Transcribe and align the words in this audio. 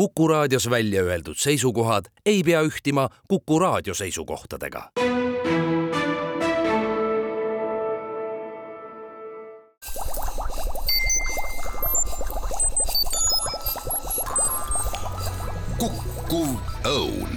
Kuku 0.00 0.28
raadios 0.28 0.70
välja 0.70 1.02
öeldud 1.02 1.36
seisukohad 1.36 2.04
ei 2.26 2.42
pea 2.42 2.62
ühtima 2.62 3.08
Kuku 3.28 3.58
raadio 3.58 3.94
seisukohtadega. 3.94 4.90
kukkuv 15.78 16.48
õun 16.84 17.36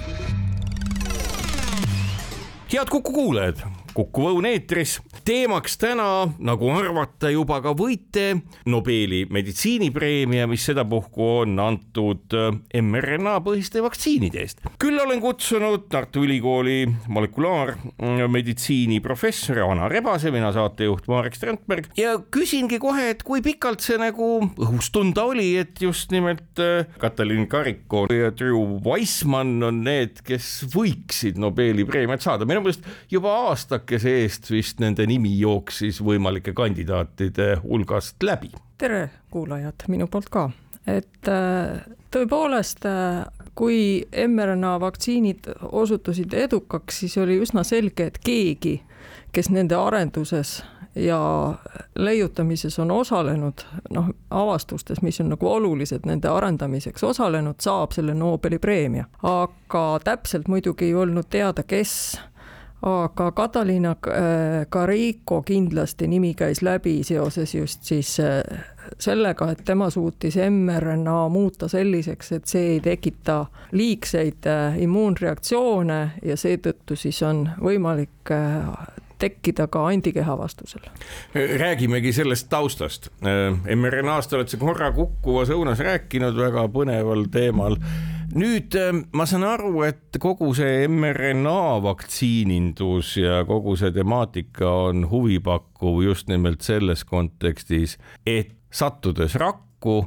head 2.72 2.88
Kuku 2.88 3.12
kuulajad, 3.12 3.60
Kuku 3.94 4.24
Õun 4.26 4.46
eetris. 4.48 4.96
teemaks 5.24 5.76
täna, 5.78 6.26
nagu 6.42 6.66
arvata 6.74 7.30
juba 7.30 7.60
ka 7.62 7.70
võite, 7.78 8.40
Nobeli 8.66 9.20
meditsiinipreemia, 9.30 10.48
mis 10.50 10.64
sedapuhku 10.66 11.28
on 11.44 11.60
antud 11.62 12.34
äh, 12.34 12.50
mRNA 12.82 13.36
põhiste 13.44 13.78
vaktsiinide 13.84 14.40
eest. 14.42 14.64
küll 14.82 14.98
olen 14.98 15.22
kutsunud 15.22 15.86
Tartu 15.92 16.24
Ülikooli 16.26 16.88
molekulaarmeditsiini 17.06 18.98
professori 19.04 19.62
Ana 19.62 19.86
Rebase, 19.88 20.32
mina 20.34 20.50
saatejuht 20.56 21.06
Marek 21.12 21.38
Strandberg 21.38 21.86
ja 21.98 22.16
küsingi 22.18 22.80
kohe, 22.82 23.12
et 23.14 23.22
kui 23.22 23.44
pikalt 23.46 23.84
see 23.86 24.00
nagu 24.02 24.40
õhus 24.58 24.90
tunda 24.90 25.28
oli, 25.30 25.52
et 25.62 25.78
just 25.86 26.10
nimelt 26.10 26.58
äh, 26.58 26.90
Katalin 26.98 27.46
Kariko 27.46 28.08
ja 28.10 28.34
Drew 28.34 28.80
Weissmann 28.82 29.62
on 29.70 29.84
need, 29.86 30.18
kes 30.26 30.64
võiksid 30.74 31.38
Nobeli 31.38 31.86
preemiat 31.86 32.26
saada, 32.26 32.42
minu 32.42 32.66
meelest 32.66 32.82
juba 33.14 33.38
aastakese 33.84 34.12
eest 34.22 34.50
vist 34.50 34.80
nende 34.80 35.04
nimi 35.06 35.34
jooksis 35.38 36.00
võimalike 36.00 36.54
kandidaatide 36.56 37.60
hulgast 37.62 38.22
läbi. 38.22 38.50
tere, 38.78 39.10
kuulajad, 39.30 39.84
minu 39.88 40.06
poolt 40.08 40.30
ka, 40.32 40.50
et 40.86 41.28
äh, 41.28 41.84
tõepoolest, 42.10 42.86
äh, 42.88 43.26
kui 43.54 44.06
mRNA 44.26 44.80
vaktsiinid 44.80 45.50
osutusid 45.70 46.32
edukaks, 46.32 47.00
siis 47.00 47.18
oli 47.18 47.38
üsna 47.40 47.62
selge, 47.64 48.06
et 48.06 48.18
keegi, 48.24 48.80
kes 49.32 49.50
nende 49.50 49.76
arenduses 49.76 50.62
ja 50.96 51.20
leiutamises 51.94 52.78
on 52.78 52.90
osalenud, 52.90 53.66
noh, 53.90 54.10
avastustes, 54.30 55.02
mis 55.02 55.20
on 55.20 55.34
nagu 55.34 55.48
olulised 55.48 56.06
nende 56.06 56.28
arendamiseks 56.30 57.04
osalenud, 57.04 57.60
saab 57.60 57.92
selle 57.92 58.14
Nobeli 58.14 58.58
preemia. 58.58 59.04
aga 59.22 59.88
täpselt 60.04 60.48
muidugi 60.48 60.88
ei 60.88 60.94
olnud 60.94 61.28
teada, 61.30 61.62
kes 61.62 62.20
aga 62.84 63.32
Kataliina 63.32 63.96
Kariko 64.68 65.38
äh, 65.38 65.44
kindlasti 65.44 66.06
nimi 66.06 66.34
käis 66.34 66.62
läbi 66.62 66.98
seoses 67.04 67.54
just 67.54 67.82
siis 67.82 68.20
äh, 68.20 68.42
sellega, 68.98 69.50
et 69.50 69.64
tema 69.64 69.90
suutis 69.90 70.36
mRNA 70.50 71.28
muuta 71.28 71.68
selliseks, 71.68 72.32
et 72.32 72.46
see 72.46 72.74
ei 72.74 72.80
tekita 72.84 73.46
liigseid 73.72 74.48
äh, 74.50 74.78
immuunreaktsioone 74.84 76.00
ja 76.22 76.36
seetõttu 76.36 76.96
siis 76.96 77.22
on 77.24 77.46
võimalik 77.62 78.34
tekkida 79.18 79.66
ka 79.72 79.86
antikeha 79.88 80.36
vastusel. 80.38 80.82
räägimegi 81.34 82.12
sellest 82.12 82.48
taustast. 82.50 83.08
mRNA-st 83.76 84.32
oled 84.36 84.50
sa 84.50 84.58
korra 84.60 84.90
kukkuvas 84.92 85.52
õunas 85.54 85.80
rääkinud 85.80 86.36
väga 86.36 86.66
põneval 86.68 87.24
teemal 87.32 87.78
nüüd 88.34 88.74
ähm, 88.78 89.04
ma 89.14 89.26
saan 89.30 89.44
aru, 89.46 89.84
et 89.86 90.18
kogu 90.22 90.50
see 90.56 90.88
mRNA 90.90 91.78
vaktsiinindus 91.84 93.14
ja 93.20 93.42
kogu 93.48 93.76
see 93.78 93.92
temaatika 93.94 94.70
on 94.88 95.06
huvipakkuv 95.10 96.02
just 96.04 96.28
nimelt 96.32 96.64
selles 96.66 97.04
kontekstis, 97.06 97.96
et 98.26 98.54
sattudes 98.74 99.38
rakku, 99.40 100.02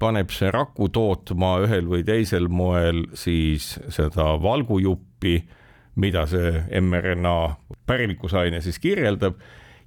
paneb 0.00 0.32
see 0.34 0.50
raku 0.52 0.90
tootma 0.92 1.56
ühel 1.64 1.88
või 1.88 2.04
teisel 2.04 2.50
moel 2.52 3.06
siis 3.16 3.74
seda 3.94 4.34
valgujuppi, 4.42 5.38
mida 6.00 6.26
see 6.28 6.80
mRNA 6.82 7.36
pärivikusaine 7.86 8.60
siis 8.64 8.80
kirjeldab. 8.82 9.38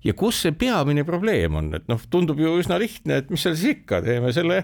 Ja 0.05 0.13
kus 0.17 0.39
see 0.45 0.53
peamine 0.55 1.03
probleem 1.03 1.57
on, 1.59 1.73
et 1.75 1.87
noh, 1.89 1.99
tundub 2.09 2.39
ju 2.39 2.55
üsna 2.61 2.77
lihtne, 2.79 3.21
et 3.21 3.29
mis 3.33 3.43
seal 3.43 3.57
siis 3.57 3.77
ikka, 3.79 3.99
teeme 4.05 4.31
selle 4.33 4.63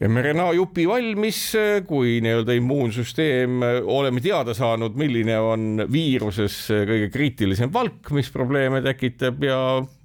mRNA 0.00 0.48
jupi 0.56 0.86
valmis, 0.88 1.38
kui 1.86 2.16
nii-öelda 2.24 2.56
immuunsüsteem, 2.58 3.60
oleme 3.86 4.22
teada 4.24 4.54
saanud, 4.56 4.96
milline 4.98 5.36
on 5.38 5.84
viiruses 5.92 6.56
kõige 6.88 7.10
kriitilisem 7.14 7.70
valk, 7.74 8.10
mis 8.16 8.30
probleeme 8.34 8.82
tekitab 8.82 9.44
ja 9.46 9.60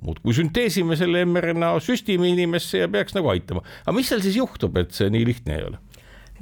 muudkui 0.06 0.36
sünteesime 0.38 1.00
selle 1.00 1.24
mRNA, 1.26 1.74
süstime 1.84 2.30
inimesse 2.34 2.84
ja 2.84 2.92
peaks 2.92 3.18
nagu 3.18 3.32
aitama. 3.34 3.66
aga 3.86 3.98
mis 3.98 4.12
seal 4.12 4.22
siis 4.26 4.38
juhtub, 4.38 4.78
et 4.78 4.94
see 4.94 5.10
nii 5.14 5.26
lihtne 5.32 5.58
ei 5.58 5.66
ole? 5.72 5.82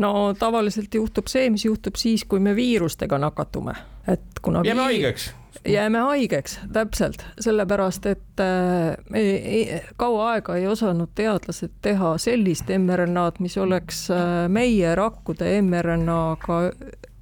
no 0.03 0.11
tavaliselt 0.39 0.93
juhtub 0.99 1.31
see, 1.31 1.47
mis 1.53 1.65
juhtub 1.65 1.95
siis, 1.99 2.25
kui 2.27 2.43
me 2.43 2.55
viirustega 2.57 3.19
nakatume, 3.21 3.77
et 4.11 4.43
kuna 4.43 4.65
jääme 4.67 4.89
haigeks 4.89 5.31
jääme 5.65 5.99
haigeks, 5.99 6.59
täpselt, 6.73 7.25
sellepärast 7.39 8.05
et 8.05 8.43
äh, 8.43 9.81
kaua 9.97 10.29
aega 10.35 10.55
ei 10.59 10.67
osanud 10.67 11.13
teadlased 11.15 11.73
teha 11.81 12.15
sellist 12.21 12.69
mRNA-d, 12.77 13.41
mis 13.43 13.57
oleks 13.57 14.05
äh, 14.13 14.45
meie 14.51 14.95
rakkude 14.95 15.49
mRNA-ga 15.61 16.61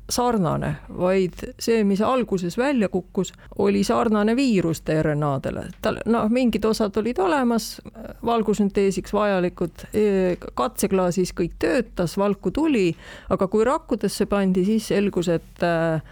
sarnane, 0.09 0.75
vaid 0.99 1.39
see, 1.59 1.83
mis 1.87 2.01
alguses 2.03 2.57
välja 2.57 2.89
kukkus, 2.91 3.31
oli 3.63 3.83
sarnane 3.83 4.35
viiruste 4.35 4.97
RNA-dele. 5.03 5.65
tal, 5.81 5.99
noh, 6.05 6.27
mingid 6.29 6.65
osad 6.65 6.97
olid 6.99 7.19
olemas, 7.23 7.77
valgusünteesiks 8.25 9.13
vajalikud, 9.15 9.87
e, 9.93 10.35
katseklaasis 10.53 11.33
kõik 11.37 11.55
töötas, 11.59 12.17
valku 12.19 12.51
tuli, 12.51 12.91
aga 13.29 13.47
kui 13.47 13.63
rakkudesse 13.67 14.27
pandi, 14.29 14.65
siis 14.67 14.91
selgus, 14.91 15.31
et 15.31 15.63
äh, 15.63 16.03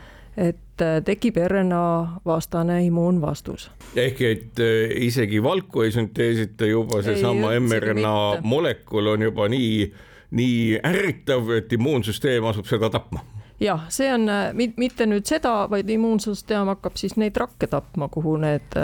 et 0.82 0.88
äh, 0.88 1.04
tekib 1.06 1.38
RNA 1.48 2.22
vastane 2.26 2.86
immuunvastus. 2.86 3.72
ehk 3.96 4.22
et 4.22 4.60
äh, 4.60 5.04
isegi 5.06 5.44
valku 5.44 5.82
ei 5.82 5.92
sünteesita 5.92 6.66
juba 6.66 7.02
seesama 7.02 7.54
mRNA 7.60 8.42
molekul 8.44 9.08
on 9.08 9.22
juba 9.22 9.48
nii, 9.48 9.92
nii 10.32 10.80
ärritav, 10.84 11.50
et 11.58 11.74
immuunsüsteem 11.74 12.46
asub 12.46 12.66
seda 12.66 12.90
tapma 12.90 13.22
jah, 13.62 13.86
see 13.94 14.10
on 14.14 14.26
äh, 14.30 14.50
mitte 14.78 15.06
nüüd 15.06 15.28
seda, 15.30 15.68
vaid 15.70 15.90
immuunsüsteem 15.90 16.74
hakkab 16.74 16.98
siis 16.98 17.16
neid 17.22 17.38
rakke 17.38 17.70
tapma, 17.70 18.10
kuhu 18.10 18.38
need, 18.42 18.78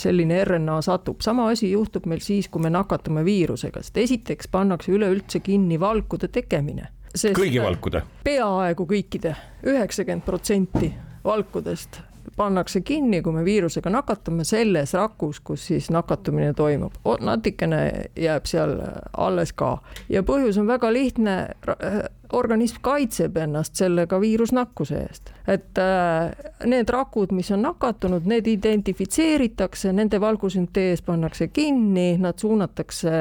selline 0.00 0.40
RNA 0.44 0.80
satub. 0.82 1.20
sama 1.20 1.50
asi 1.52 1.70
juhtub 1.72 2.06
meil 2.06 2.24
siis, 2.24 2.48
kui 2.48 2.62
me 2.62 2.72
nakatume 2.72 3.24
viirusega, 3.24 3.82
sest 3.82 3.96
esiteks 4.06 4.48
pannakse 4.48 4.92
üleüldse 4.92 5.40
kinni 5.44 5.80
valkude 5.80 6.28
tegemine 6.28 6.93
kõigi 7.14 7.62
valkude? 7.62 8.02
peaaegu 8.24 8.86
kõikide, 8.90 9.36
üheksakümmend 9.66 10.26
protsenti 10.26 10.92
valkudest 11.24 12.02
pannakse 12.36 12.80
kinni, 12.80 13.22
kui 13.22 13.32
me 13.32 13.44
viirusega 13.44 13.90
nakatume 13.92 14.44
selles 14.44 14.94
rakus, 14.94 15.40
kus 15.40 15.66
siis 15.66 15.90
nakatumine 15.90 16.54
toimub. 16.54 16.94
natukene 17.20 18.10
jääb 18.16 18.46
seal 18.46 18.78
alles 19.16 19.52
ka 19.52 19.78
ja 20.08 20.22
põhjus 20.22 20.58
on 20.60 20.66
väga 20.66 20.92
lihtne. 20.92 21.48
organism 22.32 22.76
kaitseb 22.80 23.36
ennast 23.36 23.76
sellega 23.76 24.20
viirusnakkuse 24.20 24.96
eest, 24.98 25.30
et 25.46 25.78
äh, 25.78 26.32
need 26.66 26.88
rakud, 26.90 27.30
mis 27.32 27.50
on 27.54 27.62
nakatunud, 27.62 28.26
need 28.26 28.46
identifitseeritakse, 28.46 29.92
nende 29.92 30.20
valgusüntees 30.20 31.02
pannakse 31.02 31.48
kinni, 31.48 32.16
nad 32.18 32.38
suunatakse 32.38 33.12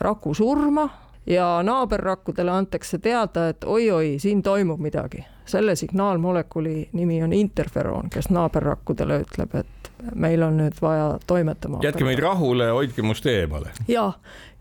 raku 0.00 0.34
surma 0.34 0.88
ja 1.26 1.62
naaberrakkudele 1.62 2.50
antakse 2.50 2.98
teada, 2.98 3.48
et 3.48 3.64
oi-oi, 3.64 4.18
siin 4.18 4.42
toimub 4.42 4.80
midagi. 4.80 5.24
selle 5.44 5.76
signaalmolekuli 5.76 6.88
nimi 6.92 7.22
on 7.22 7.32
interferoon, 7.32 8.10
kes 8.10 8.30
naaberrakkudele 8.30 9.18
ütleb, 9.20 9.54
et 9.54 9.90
meil 10.14 10.42
on 10.42 10.56
nüüd 10.56 10.78
vaja 10.82 11.18
toimetama. 11.26 11.80
jätke 11.82 12.04
meid 12.04 12.18
rahule, 12.18 12.70
hoidke 12.70 13.02
must 13.02 13.26
eemale. 13.26 13.70
ja, 13.88 14.12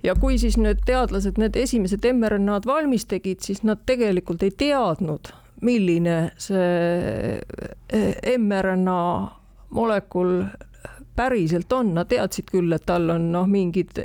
ja 0.04 0.16
kui 0.16 0.38
siis 0.38 0.58
nüüd 0.58 0.84
teadlased 0.86 1.40
need 1.40 1.56
esimesed 1.56 2.04
mRNA-d 2.14 2.68
valmis 2.68 3.06
tegid, 3.06 3.40
siis 3.42 3.64
nad 3.64 3.86
tegelikult 3.86 4.44
ei 4.44 4.52
teadnud, 4.52 5.32
milline 5.62 6.18
see 6.38 7.40
eh, 7.90 8.38
mRNA 8.38 9.00
molekul 9.70 10.44
päriselt 11.16 11.72
on, 11.74 11.94
nad 11.94 12.10
teadsid 12.10 12.50
küll, 12.52 12.74
et 12.74 12.86
tal 12.86 13.10
on 13.14 13.32
noh, 13.32 13.48
mingid 13.50 14.00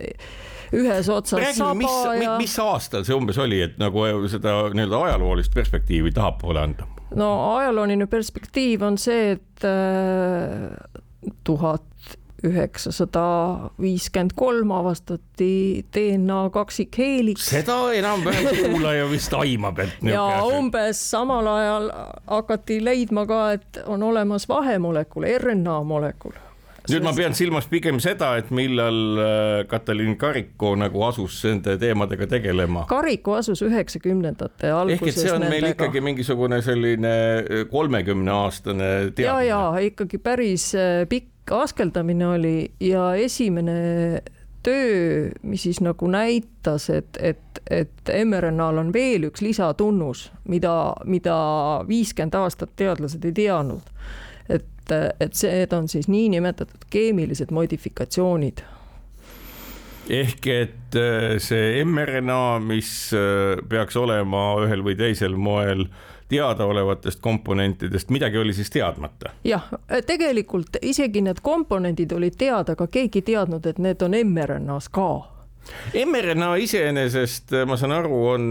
ühes 0.77 1.09
otsas 1.09 1.41
Räägime, 1.41 1.59
saba 1.59 1.75
mis, 1.75 2.25
ja. 2.25 2.37
mis 2.41 2.59
aastal 2.63 3.05
see 3.09 3.17
umbes 3.17 3.39
oli, 3.41 3.61
et 3.65 3.79
nagu 3.81 4.05
seda 4.31 4.61
nii-öelda 4.75 5.03
ajaloolist 5.09 5.55
perspektiivi 5.55 6.13
tahapoole 6.17 6.63
anda? 6.63 6.89
no 7.17 7.29
ajalooline 7.57 8.07
perspektiiv 8.07 8.85
on 8.85 8.99
see, 9.01 9.37
et 9.37 9.65
äh, 9.65 10.73
tuhat 11.45 11.85
üheksasada 12.47 13.23
viiskümmend 13.83 14.35
kolm 14.39 14.71
avastati 14.71 15.85
DNA 15.95 16.51
kaksikheeliks. 16.55 17.49
seda 17.51 17.79
enam-vähem 17.99 18.61
kuulaja 18.71 19.09
vist 19.11 19.35
aimab, 19.35 19.81
et. 19.83 19.97
ja 20.07 20.27
umbes 20.47 21.01
samal 21.11 21.47
ajal 21.51 21.91
hakati 22.27 22.79
leidma 22.85 23.27
ka, 23.27 23.41
et 23.59 23.81
on 23.87 24.03
olemas 24.07 24.47
vahemolekul, 24.49 25.27
RNA 25.43 25.81
molekul 25.89 26.37
nüüd 26.93 27.07
ma 27.07 27.13
pean 27.17 27.37
silmas 27.37 27.69
pigem 27.71 28.01
seda, 28.03 28.33
et 28.41 28.51
millal 28.55 28.99
äh, 29.23 29.63
Katalin 29.71 30.17
Kariko 30.21 30.75
nagu 30.79 31.03
asus 31.09 31.41
nende 31.47 31.77
teemadega 31.81 32.29
tegelema. 32.31 32.85
Kariku 32.91 33.39
asus 33.39 33.63
üheksakümnendate 33.67 34.73
alguses. 34.75 35.01
ehk 35.01 35.13
et 35.13 35.21
see 35.23 35.33
on 35.33 35.45
nendega. 35.45 35.55
meil 35.55 35.75
ikkagi 35.75 36.05
mingisugune 36.05 36.61
selline 36.65 37.15
äh, 37.43 37.65
kolmekümne 37.71 38.35
aastane 38.35 38.91
teadmine. 39.11 39.29
ja, 39.49 39.65
ja 39.75 39.89
ikkagi 39.91 40.21
päris 40.23 40.71
äh, 40.79 41.05
pikk 41.09 41.53
askeldamine 41.59 42.27
oli 42.29 42.57
ja 42.85 43.15
esimene 43.17 43.79
töö, 44.63 45.31
mis 45.43 45.63
siis 45.63 45.81
nagu 45.81 46.09
näitas, 46.11 46.91
et, 46.93 47.17
et, 47.23 47.61
et 47.71 48.13
mRNA-l 48.25 48.83
on 48.83 48.93
veel 48.93 49.29
üks 49.31 49.43
lisatunnus, 49.45 50.29
mida, 50.51 50.75
mida 51.09 51.37
viiskümmend 51.89 52.37
aastat 52.37 52.75
teadlased 52.77 53.25
ei 53.25 53.37
teadnud 53.37 53.93
et, 54.93 55.21
et 55.21 55.45
need 55.45 55.73
on 55.77 55.89
siis 55.89 56.09
niinimetatud 56.09 56.89
keemilised 56.91 57.53
modifikatsioonid 57.55 58.65
ehk 60.09 60.47
et 60.49 60.97
äh, 60.97 61.37
see 61.43 61.85
mRNA, 61.85 62.59
mis 62.65 63.13
äh, 63.17 63.59
peaks 63.69 63.97
olema 64.01 64.51
ühel 64.65 64.85
või 64.85 64.97
teisel 64.99 65.37
moel 65.37 65.87
teadaolevatest 66.29 67.23
komponentidest, 67.25 68.11
midagi 68.13 68.41
oli 68.41 68.53
siis 68.57 68.71
teadmata? 68.73 69.33
jah, 69.49 69.69
tegelikult 70.07 70.81
isegi 70.83 71.23
need 71.25 71.41
komponendid 71.45 72.13
olid 72.17 72.37
teada, 72.41 72.77
aga 72.77 72.89
keegi 72.93 73.23
ei 73.23 73.29
teadnud, 73.33 73.67
et 73.67 73.81
need 73.81 74.05
on 74.05 74.17
mRNA-s 74.19 74.91
ka. 74.93 75.09
mRNA 76.05 76.55
iseenesest, 76.65 77.57
ma 77.69 77.77
saan 77.81 77.97
aru, 77.97 78.21
on 78.35 78.47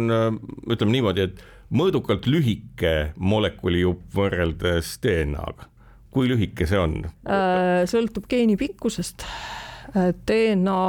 ütleme 0.73 0.97
niimoodi, 0.97 1.29
et 1.29 1.41
mõõdukalt 1.73 2.29
lühike 2.29 2.95
molekulijupp 3.17 4.13
võrreldes 4.15 4.97
DNA-ga 5.03 5.69
kui 6.11 6.29
lühike 6.29 6.67
see 6.69 6.79
on? 6.81 6.99
Äh, 7.27 7.85
sõltub 7.89 8.27
geeni 8.29 8.57
pikkusest. 8.59 9.25
DNA, 9.97 10.79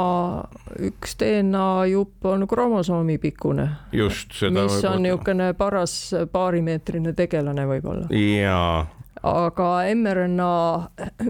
üks 0.85 1.15
DNA 1.17 1.65
jupp 1.89 2.27
on 2.29 2.43
kromosoomi 2.51 3.15
pikkune. 3.17 3.69
just, 3.95 4.35
seda 4.37 4.67
mis 4.67 4.75
on 4.85 5.01
niisugune 5.07 5.53
paras 5.57 5.95
paarimeetrine 6.33 7.15
tegelane 7.17 7.65
võib-olla. 7.65 8.09
jaa 8.11 8.83
aga 9.25 9.67
mRNA, 9.95 10.51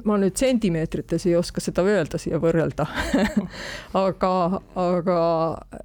ma 0.05 0.17
nüüd 0.21 0.37
sentimeetrites 0.37 1.25
ei 1.25 1.35
oska 1.39 1.61
seda 1.63 1.83
öelda 1.87 2.19
siia 2.21 2.39
võrrelda 2.41 2.85
aga, 4.05 4.33
aga 4.77 5.21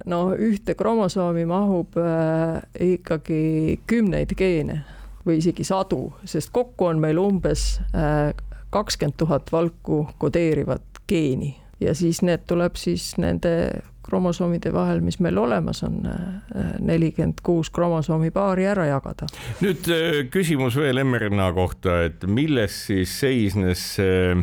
no 0.09 0.19
ühte 0.37 0.75
kromosoomi 0.77 1.47
mahub 1.49 1.97
äh, 2.01 2.61
ikkagi 2.93 3.79
kümneid 3.89 4.35
geene 4.37 4.83
või 5.25 5.39
isegi 5.41 5.63
sadu, 5.67 6.13
sest 6.25 6.53
kokku 6.53 6.89
on 6.91 7.01
meil 7.01 7.19
umbes 7.21 7.79
äh, 7.95 8.31
kakskümmend 8.69 9.17
tuhat 9.17 9.51
valku 9.51 10.05
kodeerivat 10.17 11.03
geeni 11.07 11.55
ja 11.79 11.95
siis 11.95 12.21
need 12.25 12.45
tuleb 12.47 12.77
siis 12.79 13.15
nende 13.21 13.81
kromosoomide 14.05 14.69
vahel, 14.73 15.01
mis 15.01 15.17
meil 15.23 15.37
olemas 15.41 15.81
on, 15.83 16.03
äh, 16.05 16.75
nelikümmend 16.79 17.41
kuus 17.43 17.71
kromosoomi 17.73 18.31
paari 18.31 18.67
ära 18.69 18.85
jagada. 18.85 19.27
nüüd 19.61 19.89
äh, 19.89 20.19
küsimus 20.31 20.77
veel 20.77 21.01
mRNA 21.03 21.51
kohta, 21.57 22.03
et 22.09 22.25
milles 22.27 22.85
siis 22.91 23.19
seisnes 23.19 23.87
see 23.97 24.35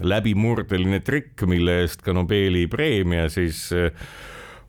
läbimurdeline 0.00 1.00
trikk, 1.04 1.44
mille 1.50 1.80
eest 1.82 2.02
ka 2.02 2.14
Nobeli 2.16 2.66
preemia 2.70 3.28
siis 3.28 3.68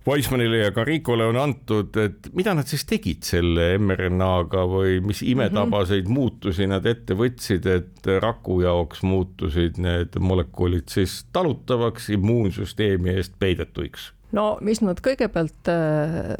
Weissmanile 0.07 0.57
ja 0.57 0.71
Caricole 0.71 1.25
on 1.30 1.38
antud, 1.38 1.98
et 2.01 2.30
mida 2.33 2.56
nad 2.57 2.65
siis 2.65 2.88
tegid 2.89 3.21
selle 3.27 3.75
mRNA-ga 3.77 4.63
või 4.69 4.95
mis 5.06 5.21
imetabaseid 5.21 6.03
mm 6.03 6.07
-hmm. 6.07 6.15
muutusi 6.18 6.68
nad 6.68 6.86
ette 6.89 7.13
võtsid, 7.13 7.68
et 7.69 8.09
raku 8.24 8.62
jaoks 8.62 9.03
muutusid 9.03 9.77
need 9.77 10.18
molekulid 10.19 10.89
siis 10.89 11.25
talutavaks, 11.33 12.09
immuunsüsteemi 12.18 13.13
eest 13.13 13.38
peidetuiks? 13.39 14.12
No 14.37 14.47
mis 14.61 14.81
nad 14.83 15.01
kõigepealt 15.03 15.71
äh, 15.71 16.33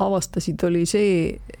avastasid, 0.00 0.62
oli 0.64 0.86
see, 0.88 1.14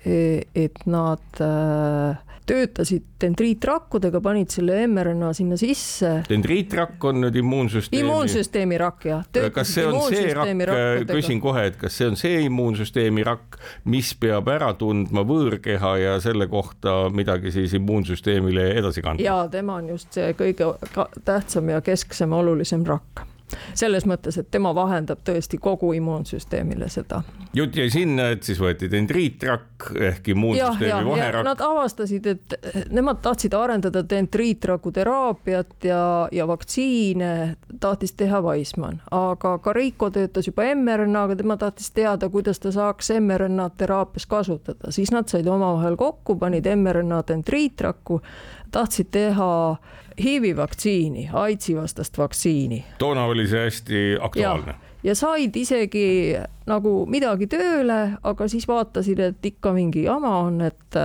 e, 0.04 0.18
et 0.56 0.84
nad 0.88 1.42
äh, 1.44 2.18
töötasid 2.50 3.04
dendriitrakkudega, 3.20 4.20
panid 4.24 4.50
selle 4.50 4.80
mRNA 4.90 5.30
sinna 5.36 5.58
sisse. 5.60 6.10
dendriitrakk 6.28 7.04
on 7.10 7.20
nüüd 7.24 7.36
immuunsüsteemi. 7.40 8.00
immuunsüsteemi 8.02 8.78
rakk 8.80 9.06
jah. 9.10 9.24
kas 9.54 9.74
see 9.76 9.86
on 9.86 10.00
see 10.08 10.32
rakk, 10.34 10.64
küsin 11.12 11.42
kohe, 11.42 11.66
et 11.70 11.78
kas 11.80 11.98
see 12.00 12.10
on 12.10 12.18
see 12.20 12.42
immuunsüsteemi 12.48 13.26
rakk, 13.26 13.60
mis 13.92 14.12
peab 14.18 14.50
ära 14.50 14.72
tundma 14.78 15.24
võõrkeha 15.26 15.94
ja 16.00 16.16
selle 16.24 16.48
kohta 16.50 17.02
midagi 17.14 17.54
siis 17.54 17.76
immuunsüsteemile 17.78 18.70
edasi 18.80 19.04
kandma? 19.04 19.24
ja 19.24 19.42
tema 19.52 19.78
on 19.78 19.92
just 19.94 20.10
see 20.16 20.32
kõige 20.38 20.72
tähtsam 21.28 21.70
ja 21.70 21.84
kesksem, 21.84 22.34
olulisem 22.34 22.86
rakk 22.88 23.26
selles 23.74 24.06
mõttes, 24.08 24.38
et 24.40 24.50
tema 24.50 24.72
vahendab 24.74 25.22
tõesti 25.26 25.58
kogu 25.60 25.92
immuunsüsteemile 25.96 26.88
seda. 26.88 27.22
jutt 27.54 27.76
jäi 27.76 27.90
sinna, 27.90 28.28
et 28.34 28.46
siis 28.46 28.60
võeti 28.60 28.90
dendriitrakk 28.90 29.90
ehk 30.10 30.28
immuunsüsteemi 30.34 31.10
vaherakk. 31.10 31.44
Nad 31.46 31.62
avastasid, 31.64 32.26
et 32.26 32.54
nemad 32.90 33.22
tahtsid 33.24 33.54
arendada 33.54 34.02
dendriitraku 34.10 34.92
teraapiat 34.92 35.88
ja, 35.88 36.02
ja 36.32 36.46
vaktsiine 36.46 37.56
tahtis 37.80 38.12
teha 38.12 38.42
Weissmann, 38.44 39.00
aga 39.10 39.56
Carico 39.64 40.10
töötas 40.14 40.46
juba 40.46 40.68
mRNA-ga, 40.74 41.36
tema 41.36 41.56
tahtis 41.60 41.90
teada, 41.96 42.28
kuidas 42.28 42.60
ta 42.60 42.72
saaks 42.74 43.12
mRNA-d 43.20 43.78
teraapias 43.80 44.26
kasutada, 44.30 44.92
siis 44.94 45.12
nad 45.14 45.28
said 45.30 45.48
omavahel 45.48 45.96
kokku, 46.00 46.36
panid 46.38 46.68
mRNA 46.76 47.22
dendriitrakku 47.28 48.20
tahtsid 48.70 49.10
teha 49.10 49.50
HIV-i 50.22 50.56
vaktsiini, 50.56 51.28
AIDSi 51.32 51.76
vastast 51.76 52.18
vaktsiini. 52.18 52.84
toona 52.98 53.24
oli 53.24 53.46
see 53.48 53.64
hästi 53.64 54.04
aktuaalne. 54.20 54.74
ja 55.02 55.14
said 55.14 55.56
isegi 55.56 56.36
nagu 56.66 57.04
midagi 57.06 57.48
tööle, 57.50 58.00
aga 58.22 58.48
siis 58.48 58.68
vaatasid, 58.68 59.20
et 59.20 59.52
ikka 59.52 59.72
mingi 59.76 60.04
jama 60.04 60.36
on, 60.44 60.60
et, 60.66 60.98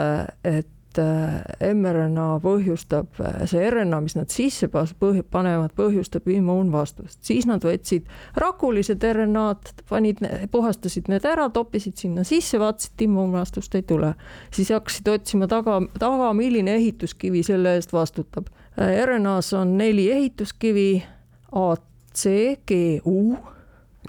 et 0.43 0.99
äh, 0.99 1.71
mRNA 1.73 2.27
põhjustab, 2.43 3.07
äh, 3.23 3.45
see 3.49 3.63
RNA, 3.69 4.01
mis 4.03 4.17
nad 4.17 4.31
sisse 4.33 4.69
panevad, 4.69 5.73
põhjustab 5.77 6.27
immuunvastust, 6.31 7.21
siis 7.25 7.47
nad 7.49 7.63
võtsid 7.65 8.09
rakulised 8.41 9.03
RNA-d, 9.03 9.85
panid, 9.89 10.23
puhastasid 10.51 11.09
need 11.11 11.25
ära, 11.27 11.47
toppisid 11.53 11.97
sinna 12.01 12.25
sisse, 12.27 12.59
vaatasid, 12.61 12.95
et 12.97 13.07
immuunvastust 13.07 13.79
ei 13.79 13.87
tule. 13.87 14.13
siis 14.51 14.71
hakkasid 14.75 15.07
otsima 15.07 15.47
taga, 15.51 15.81
taga, 15.99 16.33
milline 16.33 16.75
ehituskivi 16.81 17.43
selle 17.43 17.77
eest 17.79 17.93
vastutab. 17.95 18.51
Äh, 18.81 19.05
RNA-s 19.05 19.53
on 19.53 19.77
neli 19.77 20.11
ehituskivi 20.11 21.03
A, 21.51 21.75
C, 22.15 22.55
G, 22.67 22.99
U 23.05 23.37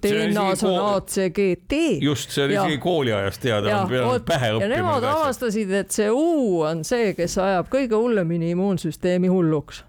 DNA-s 0.03 0.65
on 0.65 0.97
ACGT. 0.97 1.73
just, 2.01 2.31
see 2.31 2.45
oli 2.45 2.55
isegi 2.55 2.79
kooliajast 2.79 3.41
teada, 3.43 3.87
pähe 4.27 4.51
õppima. 4.53 4.63
ja 4.63 4.69
nemad 4.69 5.05
avastasid, 5.05 5.71
et 5.71 5.91
see 5.91 6.11
U 6.11 6.61
on 6.67 6.85
see, 6.85 7.15
kes 7.17 7.39
ajab 7.39 7.71
kõige 7.73 7.97
hullemini 7.97 8.51
immuunsüsteemi 8.53 9.31
hulluks. 9.33 9.85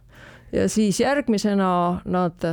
ja 0.51 0.69
siis 0.69 1.00
järgmisena 1.00 2.01
nad 2.05 2.48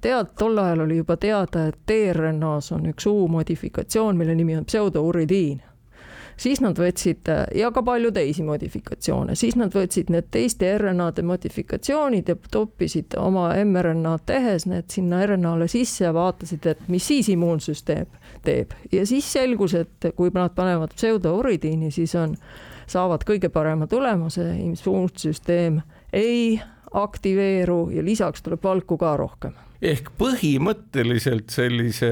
tead, 0.00 0.34
tol 0.38 0.58
ajal 0.58 0.84
oli 0.86 1.00
juba 1.02 1.16
teada, 1.16 1.66
et 1.68 1.78
tRNA-s 1.86 2.72
on 2.72 2.90
üks 2.92 3.08
U 3.10 3.28
modifikatsioon, 3.28 4.16
mille 4.16 4.34
nimi 4.34 4.56
on 4.56 4.64
pseudouridiin 4.64 5.62
siis 6.36 6.60
nad 6.64 6.78
võtsid 6.78 7.30
ja 7.54 7.70
ka 7.74 7.82
palju 7.86 8.10
teisi 8.14 8.44
modifikatsioone, 8.46 9.36
siis 9.38 9.56
nad 9.60 9.74
võtsid 9.74 10.10
need 10.12 10.28
teiste 10.34 10.70
RNA-de 10.78 11.24
modifikatsioonid 11.26 12.28
ja 12.28 12.36
toppisid 12.50 13.16
oma 13.20 13.50
mRNA-d 13.64 14.26
tehes 14.26 14.66
need 14.70 14.90
sinna 14.92 15.22
RNA-le 15.26 15.68
sisse 15.70 16.04
ja 16.06 16.12
vaatasid, 16.14 16.66
et 16.74 16.86
mis 16.88 17.06
siis 17.06 17.30
immuunsüsteem 17.34 18.06
teeb. 18.44 18.74
Ja 18.92 19.06
siis 19.06 19.30
selgus, 19.32 19.74
et 19.78 20.10
kui 20.16 20.32
nad 20.34 20.54
panevad 20.56 20.94
pseudouridiini, 20.96 21.90
siis 21.94 22.14
on, 22.18 22.36
saavad 22.90 23.24
kõige 23.26 23.50
parema 23.52 23.86
tulemuse, 23.90 24.46
immuunsüsteem 24.64 25.80
ei 26.12 26.60
aktiveeru 26.94 27.88
ja 27.94 28.04
lisaks 28.04 28.42
tuleb 28.42 28.62
valku 28.62 28.98
ka 28.98 29.16
rohkem. 29.16 29.52
ehk 29.82 30.12
põhimõtteliselt 30.18 31.50
sellise 31.52 32.10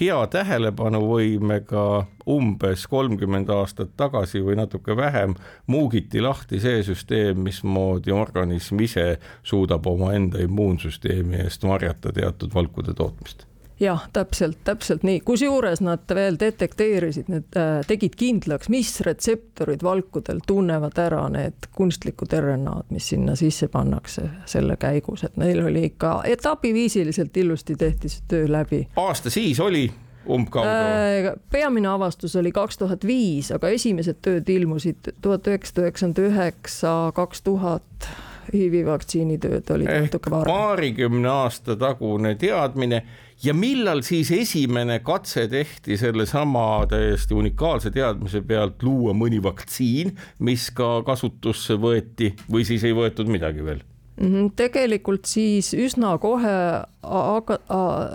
hea 0.00 0.26
tähelepanuvõimega 0.30 1.84
umbes 2.30 2.86
kolmkümmend 2.86 3.50
aastat 3.50 3.96
tagasi 3.96 4.42
või 4.44 4.58
natuke 4.60 4.96
vähem 4.96 5.34
muugiti 5.66 6.22
lahti 6.22 6.60
see 6.62 6.82
süsteem, 6.86 7.40
mismoodi 7.42 8.14
organism 8.14 8.80
ise 8.84 9.18
suudab 9.42 9.86
omaenda 9.86 10.42
immuunsüsteemi 10.44 11.42
eest 11.44 11.66
varjata 11.66 12.12
teatud 12.12 12.54
valkude 12.54 12.94
tootmist 12.94 13.48
jah, 13.80 14.08
täpselt, 14.12 14.58
täpselt 14.64 15.04
nii, 15.06 15.20
kusjuures 15.26 15.80
nad 15.84 16.14
veel 16.14 16.38
detekteerisid, 16.40 17.28
need 17.30 17.58
äh, 17.58 17.78
tegid 17.86 18.16
kindlaks, 18.18 18.70
mis 18.72 18.90
retseptorid 19.06 19.84
valkudel 19.86 20.42
tunnevad 20.46 20.98
ära 20.98 21.24
need 21.32 21.70
kunstlikud 21.76 22.34
RNA-d, 22.40 22.90
mis 22.94 23.12
sinna 23.14 23.36
sisse 23.38 23.70
pannakse 23.72 24.26
selle 24.50 24.76
käigus, 24.80 25.24
et 25.28 25.38
neil 25.40 25.62
oli 25.66 25.86
ikka 25.92 26.20
etapiviisiliselt 26.26 27.36
ilusti 27.36 27.78
tehti 27.78 28.10
see 28.12 28.28
töö 28.28 28.50
läbi. 28.50 28.86
aasta 28.96 29.30
siis 29.30 29.60
oli 29.60 29.86
umbkaudu? 30.28 30.68
Äh, 30.68 31.32
peamine 31.50 31.88
avastus 31.88 32.36
oli 32.36 32.52
kaks 32.52 32.78
tuhat 32.78 33.06
viis, 33.06 33.52
aga 33.54 33.70
esimesed 33.74 34.22
tööd 34.22 34.48
ilmusid 34.50 35.14
tuhat 35.22 35.46
üheksasada 35.46 35.86
üheksakümmend 35.86 36.24
üheksa, 36.26 36.96
kaks 37.14 37.42
tuhat 37.46 38.10
HIV-i 38.48 38.84
vaktsiinitööd 38.86 39.70
olid 39.74 39.90
natuke 39.92 40.30
varem. 40.32 40.48
paarikümne 40.48 41.28
aasta 41.28 41.76
tagune 41.76 42.34
teadmine 42.40 43.02
ja 43.44 43.54
millal 43.54 44.02
siis 44.06 44.30
esimene 44.34 44.98
katse 45.06 45.46
tehti 45.48 45.96
sellesama 45.96 46.86
täiesti 46.90 47.34
unikaalse 47.34 47.92
teadmise 47.94 48.42
pealt 48.46 48.82
luua 48.82 49.14
mõni 49.14 49.42
vaktsiin, 49.42 50.14
mis 50.44 50.70
ka 50.74 50.98
kasutusse 51.06 51.78
võeti 51.78 52.32
või 52.50 52.66
siis 52.66 52.84
ei 52.84 52.96
võetud 52.96 53.30
midagi 53.30 53.64
veel? 53.64 53.82
Mhm, 54.18 54.52
tegelikult 54.58 55.28
siis 55.30 55.70
üsna 55.78 56.16
kohe 56.18 56.54
aga, 57.06 57.58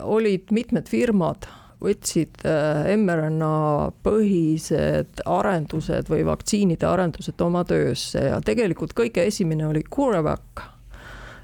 olid 0.03 0.51
mitmed 0.51 0.89
firmad 0.91 1.47
võtsid 1.83 2.43
äh, 2.47 2.89
mRNA 2.95 3.91
põhised 4.03 5.23
arendused 5.27 6.11
või 6.11 6.23
vaktsiinide 6.27 6.87
arendused 6.87 7.39
oma 7.43 7.63
töösse 7.67 8.23
ja 8.29 8.39
tegelikult 8.43 8.95
kõige 8.95 9.25
esimene 9.27 9.67
oli 9.67 9.83
CureVac, 9.83 10.63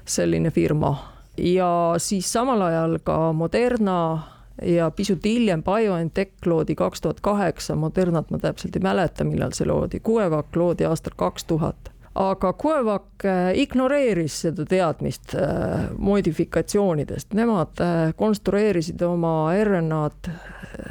selline 0.08 0.52
firma 0.52 0.94
ja 1.40 1.94
siis 1.98 2.32
samal 2.32 2.62
ajal 2.62 2.98
ka 3.04 3.32
Moderna 3.32 4.22
ja 4.62 4.90
pisut 4.90 5.24
hiljem 5.24 5.62
BioNTech 5.62 6.46
loodi 6.46 6.74
kaks 6.74 7.00
tuhat 7.00 7.20
kaheksa, 7.20 7.76
Modernat 7.76 8.30
ma 8.30 8.38
täpselt 8.38 8.76
ei 8.76 8.82
mäleta, 8.84 9.24
millal 9.24 9.54
see 9.56 9.68
loodi, 9.68 10.00
CureVac 10.00 10.56
loodi 10.56 10.84
aastal 10.84 11.16
kaks 11.16 11.44
tuhat. 11.44 11.90
Aga 12.14 12.52
Cuevac 12.58 13.24
äh, 13.24 13.52
ignoreeris 13.54 14.40
seda 14.42 14.64
teadmist 14.66 15.34
äh, 15.38 15.86
modifikatsioonidest, 15.98 17.36
nemad 17.38 17.80
äh, 17.80 18.10
konstrueerisid 18.18 19.02
oma 19.06 19.52
RNA-d 19.54 20.32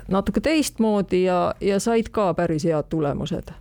natuke 0.08 0.42
teistmoodi 0.42 1.26
ja, 1.26 1.54
ja 1.62 1.80
said 1.84 2.08
ka 2.16 2.32
päris 2.34 2.64
head 2.64 2.88
tulemused. 2.90 3.52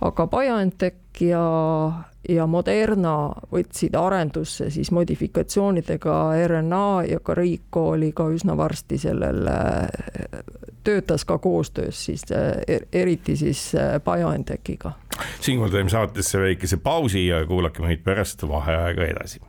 aga 0.00 0.26
BioNTech 0.26 1.20
ja, 1.20 1.44
ja 2.28 2.46
Moderna 2.46 3.32
võtsid 3.52 3.96
arendusse 3.98 4.70
siis 4.70 4.90
modifikatsioonidega 4.90 6.18
RNA 6.46 7.02
ja 7.10 7.20
ka 7.20 7.34
Rico 7.34 7.88
oli 7.94 8.12
ka 8.12 8.28
üsna 8.32 8.56
varsti 8.56 8.98
sellel, 8.98 9.48
töötas 10.84 11.24
ka 11.24 11.38
koostöös 11.38 12.04
siis 12.04 12.24
er-, 12.32 12.86
eriti 12.92 13.36
siis 13.36 13.72
BioNTechiga 14.04 14.92
siinkohal 15.40 15.70
teeme 15.70 15.90
saatesse 15.90 16.40
väikese 16.40 16.76
pausi 16.76 17.26
ja 17.26 17.46
kuulake 17.46 17.82
meid 17.82 18.04
pärast 18.04 18.48
vaheaega 18.48 19.06
edasi. 19.06 19.40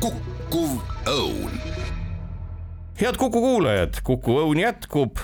kukkuv 0.00 0.78
õun 1.06 1.75
head 3.00 3.16
Kuku 3.16 3.40
kuulajad, 3.40 3.98
Kuku 4.04 4.38
Õun 4.40 4.60
jätkub, 4.60 5.20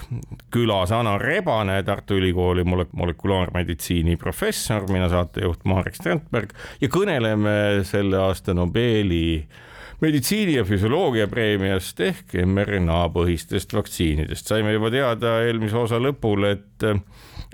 külas 0.52 0.92
Ana 0.92 1.16
Rebane, 1.18 1.78
Tartu 1.86 2.18
Ülikooli 2.20 2.64
molek-, 2.68 2.92
molekulaarmeditsiini 2.92 4.16
professor, 4.20 4.84
mina 4.92 5.08
saatejuht 5.08 5.64
Marek 5.64 5.96
Strandberg 5.96 6.52
ja 6.82 6.90
kõneleme 6.92 7.54
selle 7.88 8.20
aasta 8.20 8.52
Nobeli 8.54 9.40
meditsiini 10.02 10.58
ja 10.58 10.66
füsioloogia 10.68 11.28
preemiast 11.30 12.00
ehk 12.04 12.36
mRNA 12.44 13.06
põhistest 13.14 13.72
vaktsiinidest. 13.72 14.52
saime 14.52 14.74
juba 14.74 14.90
teada 14.92 15.38
eelmise 15.46 15.78
osa 15.86 16.00
lõpul, 16.02 16.50
et 16.52 16.88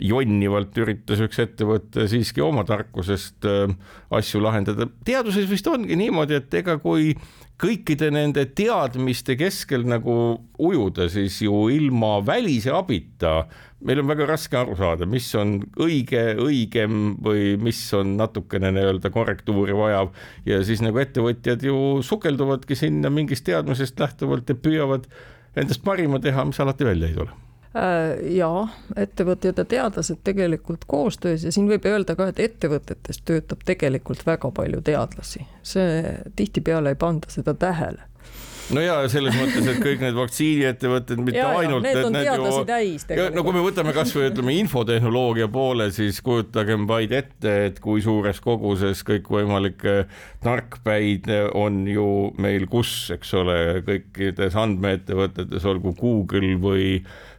jonnivalt 0.04 0.76
üritas 0.78 1.22
üks 1.24 1.40
ettevõte 1.42 2.06
siiski 2.10 2.42
oma 2.44 2.64
tarkusest 2.68 3.48
äh, 3.48 3.74
asju 4.14 4.42
lahendada. 4.44 4.88
teaduses 5.04 5.48
vist 5.50 5.66
ongi 5.70 5.98
niimoodi, 5.98 6.38
et 6.38 6.54
ega 6.60 6.78
kui 6.82 7.14
kõikide 7.58 8.12
nende 8.14 8.44
teadmiste 8.54 9.34
keskel 9.38 9.82
nagu 9.88 10.14
ujuda, 10.62 11.08
siis 11.10 11.40
ju 11.42 11.64
ilma 11.74 12.18
välise 12.26 12.70
abita 12.70 13.48
meil 13.80 14.02
on 14.02 14.10
väga 14.10 14.26
raske 14.26 14.58
aru 14.58 14.76
saada, 14.78 15.06
mis 15.06 15.26
on 15.38 15.58
õige, 15.82 16.22
õigem 16.42 17.16
või 17.22 17.56
mis 17.62 17.80
on 17.94 18.16
natukene 18.18 18.72
nii-öelda 18.74 19.10
korrektuuri 19.14 19.76
vajav 19.78 20.12
ja 20.48 20.60
siis 20.66 20.82
nagu 20.84 20.98
ettevõtjad 21.02 21.66
ju 21.66 21.76
sukelduvadki 22.06 22.78
sinna 22.78 23.12
mingist 23.14 23.46
teadmisest 23.46 24.00
lähtuvalt 24.02 24.50
ja 24.50 24.58
püüavad 24.58 25.06
endast 25.58 25.84
parima 25.86 26.22
teha, 26.22 26.46
mis 26.48 26.62
alati 26.62 26.86
välja 26.88 27.10
ei 27.10 27.20
tule 27.20 27.47
ja 28.34 28.50
ettevõtjad 28.96 29.60
ja 29.60 29.64
teadlased 29.68 30.22
tegelikult 30.26 30.86
koostöös 30.90 31.44
ja 31.44 31.52
siin 31.54 31.68
võib 31.70 31.86
öelda 31.86 32.16
ka, 32.18 32.30
et 32.32 32.40
ettevõtetes 32.42 33.22
töötab 33.28 33.64
tegelikult 33.68 34.24
väga 34.26 34.50
palju 34.54 34.82
teadlasi, 34.84 35.44
see 35.62 36.16
tihtipeale 36.36 36.94
ei 36.94 37.00
panda 37.00 37.30
seda 37.32 37.54
tähele 37.54 38.08
no 38.74 38.82
ja 38.82 38.96
selles 39.10 39.36
mõttes, 39.36 39.66
et 39.70 39.80
kõik 39.82 40.02
need 40.02 40.16
vaktsiiniettevõtted, 40.16 41.20
mitte 41.24 41.40
ja, 41.40 41.50
ainult. 41.60 41.84
Need 41.84 42.00
on 42.02 42.16
teadlasi 42.16 42.60
ju, 42.60 42.64
täis 42.68 43.06
tegelikult. 43.08 43.36
no 43.38 43.44
kui 43.46 43.56
me 43.56 43.62
võtame 43.64 43.94
kasvõi 43.96 44.26
ütleme 44.30 44.56
infotehnoloogia 44.58 45.48
poole, 45.52 45.88
siis 45.94 46.20
kujutagem 46.24 46.84
vaid 46.90 47.14
ette, 47.16 47.54
et 47.70 47.80
kui 47.84 48.02
suures 48.04 48.40
koguses 48.44 49.02
kõikvõimalikke 49.08 49.96
tarkpäid 50.44 51.30
on 51.58 51.80
ju 51.88 52.08
meil 52.42 52.68
kus, 52.70 52.92
eks 53.16 53.34
ole, 53.40 53.58
kõikides 53.88 54.58
andmeettevõtetes, 54.58 55.68
olgu 55.68 55.94
Google 55.98 56.54
või 56.62 56.92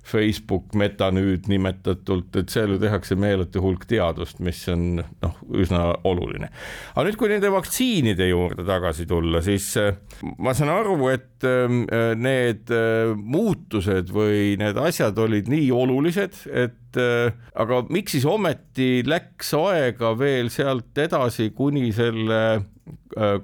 Facebook, 0.10 0.74
Meta 0.78 1.10
nüüd 1.14 1.48
nimetatult, 1.50 2.34
et 2.40 2.52
seal 2.54 2.74
ju 2.74 2.80
tehakse 2.82 3.18
meeletu 3.20 3.62
hulk 3.64 3.86
teadust, 3.90 4.40
mis 4.44 4.62
on 4.72 5.02
noh, 5.02 5.38
üsna 5.54 5.84
oluline. 6.08 6.50
aga 6.96 7.06
nüüd, 7.08 7.18
kui 7.20 7.32
nende 7.32 7.52
vaktsiinide 7.54 8.30
juurde 8.30 8.66
tagasi 8.68 9.06
tulla, 9.10 9.44
siis 9.46 9.70
äh, 9.80 9.94
ma 10.42 10.56
saan 10.58 10.74
aru, 10.74 10.98
et 11.14 11.46
ähm, 11.48 11.84
äh, 11.94 12.14
need 12.18 12.74
äh, 12.74 13.14
muutused 13.14 14.14
või 14.16 14.56
need 14.60 14.80
asjad 14.82 15.18
olid 15.22 15.50
nii 15.52 15.70
olulised, 15.76 16.44
et 16.50 16.76
aga 16.90 17.84
miks 17.94 18.16
siis 18.16 18.24
ometi 18.26 19.04
läks 19.06 19.52
aega 19.54 20.16
veel 20.18 20.48
sealt 20.50 20.98
edasi 20.98 21.52
kuni 21.54 21.92
selle 21.94 22.40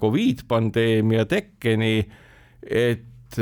Covid 0.02 0.42
pandeemia 0.50 1.28
tekkeni, 1.30 2.00
et 2.66 3.38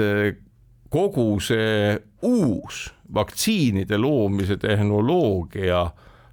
kogu 0.93 1.39
see 1.41 1.97
uus 2.21 2.85
vaktsiinide 3.13 3.97
loomise 3.97 4.57
tehnoloogia 4.61 5.87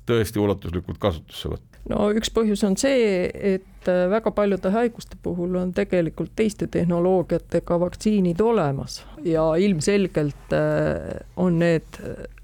tõesti 0.08 0.40
ulatuslikult 0.42 1.00
kasutusse 1.00 1.52
võtta? 1.52 1.78
no 1.88 2.10
üks 2.12 2.32
põhjus 2.34 2.62
on 2.68 2.76
see, 2.80 3.30
et 3.54 3.88
äh, 3.88 4.02
väga 4.12 4.32
paljude 4.36 4.72
haiguste 4.74 5.16
puhul 5.22 5.56
on 5.60 5.72
tegelikult 5.76 6.34
teiste 6.36 6.68
tehnoloogiatega 6.72 7.78
vaktsiinid 7.80 8.40
olemas 8.44 9.00
ja 9.24 9.46
ilmselgelt 9.56 10.52
äh, 10.56 11.22
on 11.40 11.58
need 11.62 12.00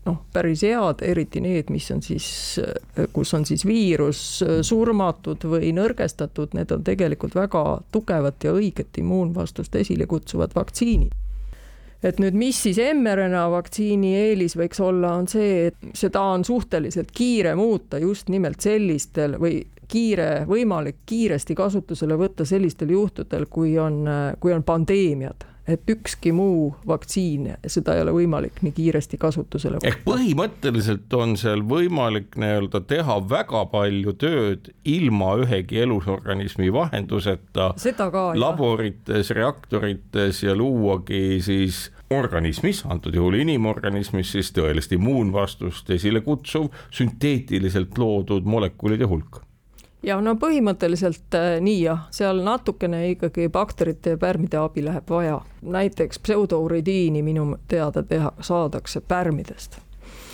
noh, 0.06 0.20
päris 0.32 0.62
head, 0.64 1.02
eriti 1.04 1.42
need, 1.44 1.68
mis 1.74 1.90
on 1.92 2.00
siis, 2.04 2.30
äh, 2.62 3.04
kus 3.12 3.34
on 3.36 3.44
siis 3.48 3.66
viirus 3.68 4.22
surmatud 4.64 5.44
või 5.52 5.74
nõrgestatud, 5.76 6.56
need 6.56 6.72
on 6.72 6.86
tegelikult 6.86 7.36
väga 7.36 7.66
tugevat 7.92 8.48
ja 8.48 8.56
õiget 8.56 9.04
immuunvastust 9.04 9.76
esile 9.84 10.08
kutsuvad 10.08 10.56
vaktsiinid 10.56 11.12
et 12.02 12.20
nüüd, 12.22 12.36
mis 12.36 12.58
siis 12.66 12.80
mRNA 12.94 13.46
vaktsiini 13.52 14.12
eelis 14.16 14.56
võiks 14.58 14.80
olla, 14.84 15.14
on 15.16 15.28
see, 15.30 15.70
et 15.70 15.96
seda 15.96 16.22
on 16.34 16.44
suhteliselt 16.44 17.12
kiire 17.14 17.54
muuta 17.58 18.00
just 18.02 18.28
nimelt 18.32 18.60
sellistel 18.60 19.38
või 19.40 19.62
kiire, 19.88 20.44
võimalik 20.48 21.04
kiiresti 21.06 21.54
kasutusele 21.54 22.16
võtta 22.18 22.44
sellistel 22.44 22.90
juhtudel, 22.90 23.46
kui 23.50 23.76
on, 23.78 24.02
kui 24.40 24.52
on 24.52 24.64
pandeemiad 24.66 25.46
et 25.68 25.90
ükski 25.90 26.32
muu 26.32 26.76
vaktsiin, 26.86 27.48
seda 27.66 27.96
ei 27.96 28.02
ole 28.04 28.14
võimalik 28.14 28.60
nii 28.62 28.74
kiiresti 28.76 29.18
kasutusele 29.20 29.80
võtta. 29.80 29.90
ehk 29.90 30.04
põhimõtteliselt 30.06 31.16
on 31.18 31.36
seal 31.40 31.64
võimalik 31.66 32.38
nii-öelda 32.38 32.80
teha 32.86 33.18
väga 33.30 33.64
palju 33.72 34.14
tööd 34.20 34.70
ilma 34.84 35.32
ühegi 35.42 35.82
elusorganismi 35.82 36.72
vahenduseta. 36.72 37.72
laborites, 38.34 39.30
reaktorites 39.30 40.42
ja 40.42 40.54
luuagi 40.54 41.40
siis 41.42 41.90
organismis, 42.10 42.84
antud 42.86 43.14
juhul 43.14 43.40
inimorganismis 43.42 44.30
siis 44.36 44.52
tõelist 44.54 44.94
immuunvastust 44.94 45.90
esile 45.90 46.22
kutsuv 46.22 46.70
sünteetiliselt 46.94 47.98
loodud 47.98 48.46
molekulide 48.46 49.10
hulk 49.10 49.45
ja 50.06 50.20
no 50.22 50.36
põhimõtteliselt 50.40 51.34
äh, 51.34 51.56
nii 51.60 51.80
jah, 51.82 52.06
seal 52.14 52.42
natukene 52.46 53.02
ikkagi 53.14 53.48
bakterite 53.52 54.14
ja 54.14 54.20
pärmide 54.20 54.60
abi 54.62 54.84
läheb 54.86 55.10
vaja. 55.10 55.40
näiteks 55.62 56.22
pseudouridiini 56.22 57.22
minu 57.22 57.56
teada 57.68 58.02
teha, 58.02 58.32
saadakse 58.40 59.00
pärmidest 59.00 59.80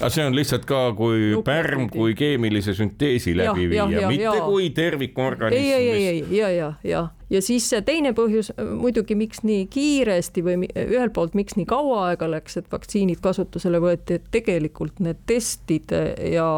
aga 0.00 0.10
see 0.12 0.24
on 0.26 0.36
lihtsalt 0.36 0.64
ka 0.68 0.82
kui 0.98 1.32
Jupp, 1.32 1.46
pärm 1.46 1.88
kui 1.92 2.14
keemilise 2.18 2.74
sünteesi 2.76 3.34
läbi 3.36 3.68
viia, 3.70 3.86
mitte 3.88 4.24
ja. 4.24 4.44
kui 4.46 4.70
tervikorganism. 4.74 5.62
ei, 5.62 5.72
ei, 5.72 6.06
ei, 6.06 6.24
ja, 6.36 6.48
ja, 6.50 6.72
ja, 6.86 7.02
ja 7.30 7.42
siis 7.44 7.68
see 7.70 7.82
teine 7.86 8.14
põhjus 8.16 8.52
muidugi, 8.80 9.16
miks 9.18 9.44
nii 9.46 9.66
kiiresti 9.72 10.44
või 10.46 10.66
ühelt 10.66 11.14
poolt, 11.16 11.36
miks 11.38 11.56
nii 11.58 11.68
kaua 11.70 12.08
aega 12.10 12.30
läks, 12.32 12.58
et 12.60 12.68
vaktsiinid 12.72 13.22
kasutusele 13.24 13.80
võeti, 13.82 14.18
et 14.18 14.28
tegelikult 14.34 15.02
need 15.04 15.22
testid 15.28 15.92
ja 15.92 16.48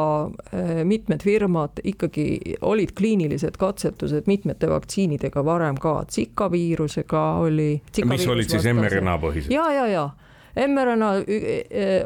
äh, 0.54 0.82
mitmed 0.88 1.26
firmad 1.26 1.82
ikkagi 1.84 2.56
olid 2.62 2.94
kliinilised 2.98 3.58
katsetused 3.60 4.30
mitmete 4.30 4.70
vaktsiinidega 4.70 5.44
varem 5.44 5.78
ka, 5.80 6.00
Zika 6.10 6.50
viirusega 6.52 7.24
oli. 7.44 7.72
mis 8.08 8.28
olid 8.28 8.50
siis 8.50 8.68
mRNA 8.72 9.18
põhised? 9.22 9.52
ja, 9.52 9.70
ja, 9.74 9.88
ja 9.90 10.10
mRNA 10.54 11.10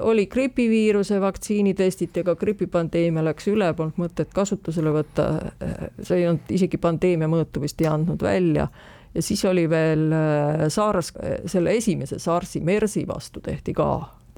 oli 0.09 0.27
gripiviiruse 0.27 1.21
vaktsiini, 1.21 1.75
testiti, 1.75 2.23
aga 2.25 2.37
gripipandeemia 2.41 3.25
läks 3.27 3.51
üle, 3.53 3.73
polnud 3.77 4.01
mõtet 4.01 4.33
kasutusele 4.35 4.93
võtta. 4.95 5.27
see 6.03 6.23
ei 6.23 6.29
olnud 6.31 6.55
isegi 6.57 6.81
pandeemia 6.81 7.29
mõõtu 7.29 7.61
vist 7.61 7.81
ei 7.85 7.91
andnud 7.91 8.23
välja 8.23 8.69
ja 9.15 9.23
siis 9.25 9.45
oli 9.49 9.67
veel 9.71 10.09
SARS, 10.69 11.13
selle 11.47 11.77
esimese 11.77 12.19
SARS-i, 12.19 12.61
MERS-i 12.65 13.07
vastu 13.09 13.41
tehti 13.45 13.75
ka 13.77 13.91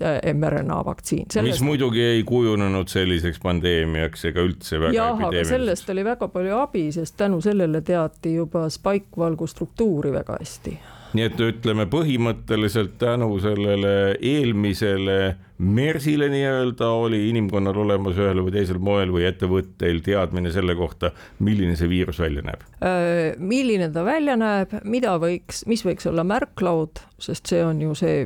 Äh, 0.02 0.34
mRNA 0.34 0.84
vaktsiin. 0.84 1.26
mis 1.42 1.60
muidugi 1.60 2.02
ei 2.02 2.22
kujunenud 2.24 2.88
selliseks 2.88 3.36
pandeemiaks 3.42 4.24
ega 4.30 4.40
üldse 4.48 4.78
väga 4.80 4.94
jah, 4.96 5.18
aga 5.26 5.42
sellest 5.44 5.90
oli 5.92 6.04
väga 6.06 6.28
palju 6.32 6.54
abi, 6.56 6.86
sest 6.96 7.18
tänu 7.20 7.42
sellele 7.44 7.82
teati 7.84 8.32
juba 8.38 8.62
spike-valgu 8.72 9.44
struktuuri 9.46 10.12
väga 10.14 10.38
hästi 10.40 10.72
nii 11.14 11.26
et 11.26 11.40
ütleme 11.42 11.86
põhimõtteliselt 11.90 12.98
tänu 13.00 13.32
sellele 13.42 13.94
eelmisele 14.20 15.20
MERS-ile 15.60 16.30
nii-öelda 16.32 16.88
oli 16.88 17.18
inimkonnal 17.28 17.76
olemas 17.82 18.16
ühel 18.16 18.40
või 18.40 18.54
teisel 18.54 18.78
moel 18.80 19.10
või 19.12 19.26
ettevõtteil 19.28 19.98
teadmine 20.04 20.52
selle 20.54 20.72
kohta, 20.78 21.10
milline 21.44 21.74
see 21.76 21.90
viirus 21.90 22.20
välja 22.22 22.44
näeb? 22.46 22.62
Äh, 22.80 23.34
milline 23.36 23.90
ta 23.92 24.04
välja 24.06 24.38
näeb, 24.40 24.72
mida 24.88 25.18
võiks, 25.20 25.66
mis 25.68 25.84
võiks 25.84 26.08
olla 26.08 26.24
märklaud, 26.24 27.02
sest 27.20 27.52
see 27.52 27.60
on 27.64 27.82
ju 27.84 27.92
see, 27.98 28.22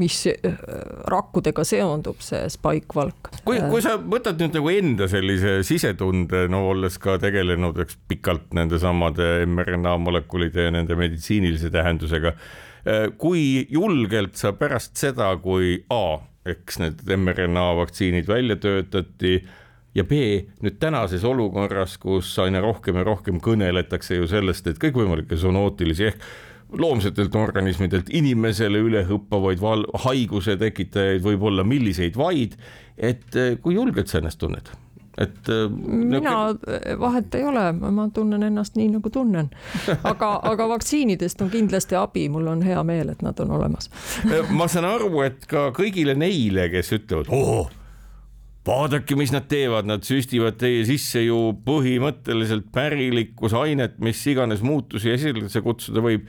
mis 0.00 0.16
äh, 0.32 0.56
rakkudega 1.12 1.64
seondub, 1.68 2.24
see 2.24 2.40
spike-valk. 2.56 3.34
kui, 3.44 3.60
kui 3.68 3.84
sa 3.84 3.98
võtad 4.00 4.40
nüüd 4.40 4.56
nagu 4.56 4.72
enda 4.72 5.10
sellise 5.12 5.58
sisetunde, 5.68 6.46
no 6.48 6.64
olles 6.70 6.96
ka 7.02 7.18
tegelenud, 7.20 7.84
eks 7.84 8.00
pikalt 8.08 8.48
nendesamade 8.56 9.44
mRNA 9.44 9.98
molekulide 10.00 10.70
ja 10.70 10.72
nende 10.72 10.96
meditsiinilise 10.96 11.68
tähendusega 11.74 12.32
äh, 12.32 13.06
kui 13.20 13.66
julgelt 13.68 14.40
sa 14.40 14.56
pärast 14.56 14.96
seda, 14.96 15.34
kui 15.44 15.82
A 15.92 16.29
eks 16.48 16.78
need 16.80 17.02
mRNA 17.04 17.66
vaktsiinid 17.76 18.28
välja 18.28 18.56
töötati 18.56 19.40
ja 19.94 20.04
B 20.04 20.20
nüüd 20.64 20.78
tänases 20.80 21.24
olukorras, 21.26 21.98
kus 22.00 22.30
aina 22.42 22.62
rohkem 22.64 23.00
ja 23.00 23.04
rohkem 23.04 23.40
kõneletakse 23.42 24.20
ju 24.20 24.28
sellest, 24.30 24.70
et 24.70 24.78
kõikvõimalikke 24.82 25.36
zoonootilisi 25.36 26.08
ehk 26.10 26.30
loomsetelt 26.78 27.34
organismidelt 27.34 28.12
inimesele 28.14 28.78
üle 28.78 29.02
hüppavaid 29.08 29.62
haiguse 30.04 30.54
tekitajaid 30.56 31.24
võib 31.24 31.42
olla 31.50 31.64
milliseid 31.66 32.16
vaid, 32.16 32.54
et 32.96 33.34
eh, 33.36 33.56
kui 33.62 33.74
julgelt 33.74 34.08
sa 34.08 34.20
ennast 34.20 34.38
tunned? 34.40 34.70
Et 35.20 35.48
äh, 35.48 35.66
mina 35.86 36.20
nagu... 36.20 36.78
vahet 37.00 37.34
ei 37.34 37.44
ole, 37.44 37.64
ma 37.72 38.06
tunnen 38.14 38.42
ennast 38.46 38.78
nii 38.78 38.88
nagu 38.94 39.10
tunnen, 39.12 39.50
aga, 40.02 40.32
aga 40.50 40.68
vaktsiinidest 40.74 41.42
on 41.44 41.50
kindlasti 41.52 41.98
abi, 41.98 42.28
mul 42.32 42.48
on 42.54 42.64
hea 42.64 42.80
meel, 42.86 43.12
et 43.12 43.20
nad 43.24 43.40
on 43.44 43.52
olemas. 43.58 43.90
Ma 44.56 44.68
saan 44.70 44.88
aru, 44.88 45.12
et 45.26 45.44
ka 45.50 45.68
kõigile 45.76 46.16
neile, 46.18 46.70
kes 46.72 46.94
ütlevad, 46.96 47.30
oo 47.34 47.68
vaadake, 48.66 49.16
mis 49.16 49.32
nad 49.34 49.48
teevad, 49.50 49.88
nad 49.88 50.04
süstivad 50.06 50.58
teie 50.60 50.84
sisse 50.88 51.24
ju 51.24 51.50
põhimõtteliselt 51.66 52.68
pärilikkusainet, 52.74 53.98
mis 54.04 54.20
iganes 54.30 54.64
muutusi 54.64 55.14
esile 55.14 55.62
kutsuda 55.64 56.04
võib. 56.04 56.28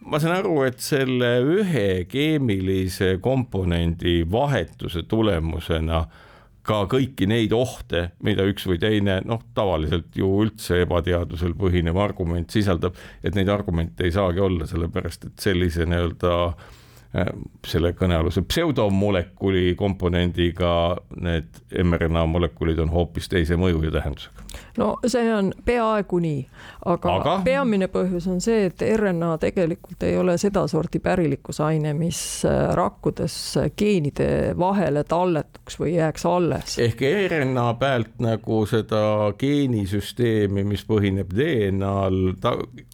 ma 0.00 0.18
saan 0.18 0.38
aru, 0.38 0.62
et 0.64 0.80
selle 0.80 1.30
ühe 1.58 2.04
keemilise 2.08 3.18
komponendi 3.22 4.22
vahetuse 4.30 5.02
tulemusena 5.08 5.98
äh, 6.00 6.26
ka 6.66 6.82
kõiki 6.90 7.28
neid 7.30 7.54
ohte, 7.56 8.10
mida 8.24 8.44
üks 8.48 8.66
või 8.68 8.80
teine 8.82 9.20
noh, 9.24 9.40
tavaliselt 9.56 10.16
ju 10.16 10.28
üldse 10.44 10.82
ebateadusel 10.84 11.54
põhinev 11.58 11.98
argument 12.00 12.52
sisaldab, 12.52 12.98
et 13.24 13.36
neid 13.38 13.48
argumente 13.52 14.04
ei 14.04 14.12
saagi 14.14 14.42
olla, 14.44 14.68
sellepärast 14.68 15.30
et 15.30 15.46
sellise 15.48 15.86
nii-öelda 15.88 16.34
äh, 16.50 17.32
selle 17.66 17.94
kõnealuse 17.98 18.44
pseudomolekuli 18.46 19.74
komponendiga 19.78 20.74
need 21.16 21.62
mRNA 21.84 22.26
molekulid 22.30 22.78
on 22.84 22.92
hoopis 22.92 23.30
teise 23.32 23.58
mõju 23.60 23.82
ja 23.88 23.96
tähendusega. 23.96 24.46
No 24.80 24.96
see 25.06 25.28
on 25.34 25.52
peaaegu 25.64 26.18
nii, 26.22 26.40
aga, 26.88 27.14
aga? 27.18 27.34
peamine 27.44 27.88
põhjus 27.92 28.26
on 28.32 28.40
see, 28.44 28.66
et 28.70 28.82
RNA 28.96 29.34
tegelikult 29.42 30.04
ei 30.06 30.16
ole 30.18 30.36
sedasorti 30.40 31.02
pärilikkusaine, 31.04 31.92
mis 31.98 32.20
äh, 32.48 32.72
rakkudes 32.76 33.36
geenide 33.78 34.30
vahele 34.58 35.04
talletuks 35.08 35.78
või 35.80 35.94
jääks 35.98 36.26
alles. 36.30 36.78
ehk 36.82 37.04
RNA 37.34 37.66
pealt 37.80 38.20
nagu 38.24 38.62
seda 38.70 39.02
geenisüsteemi, 39.40 40.64
mis 40.66 40.84
põhineb 40.88 41.32
DNA-l, 41.36 42.34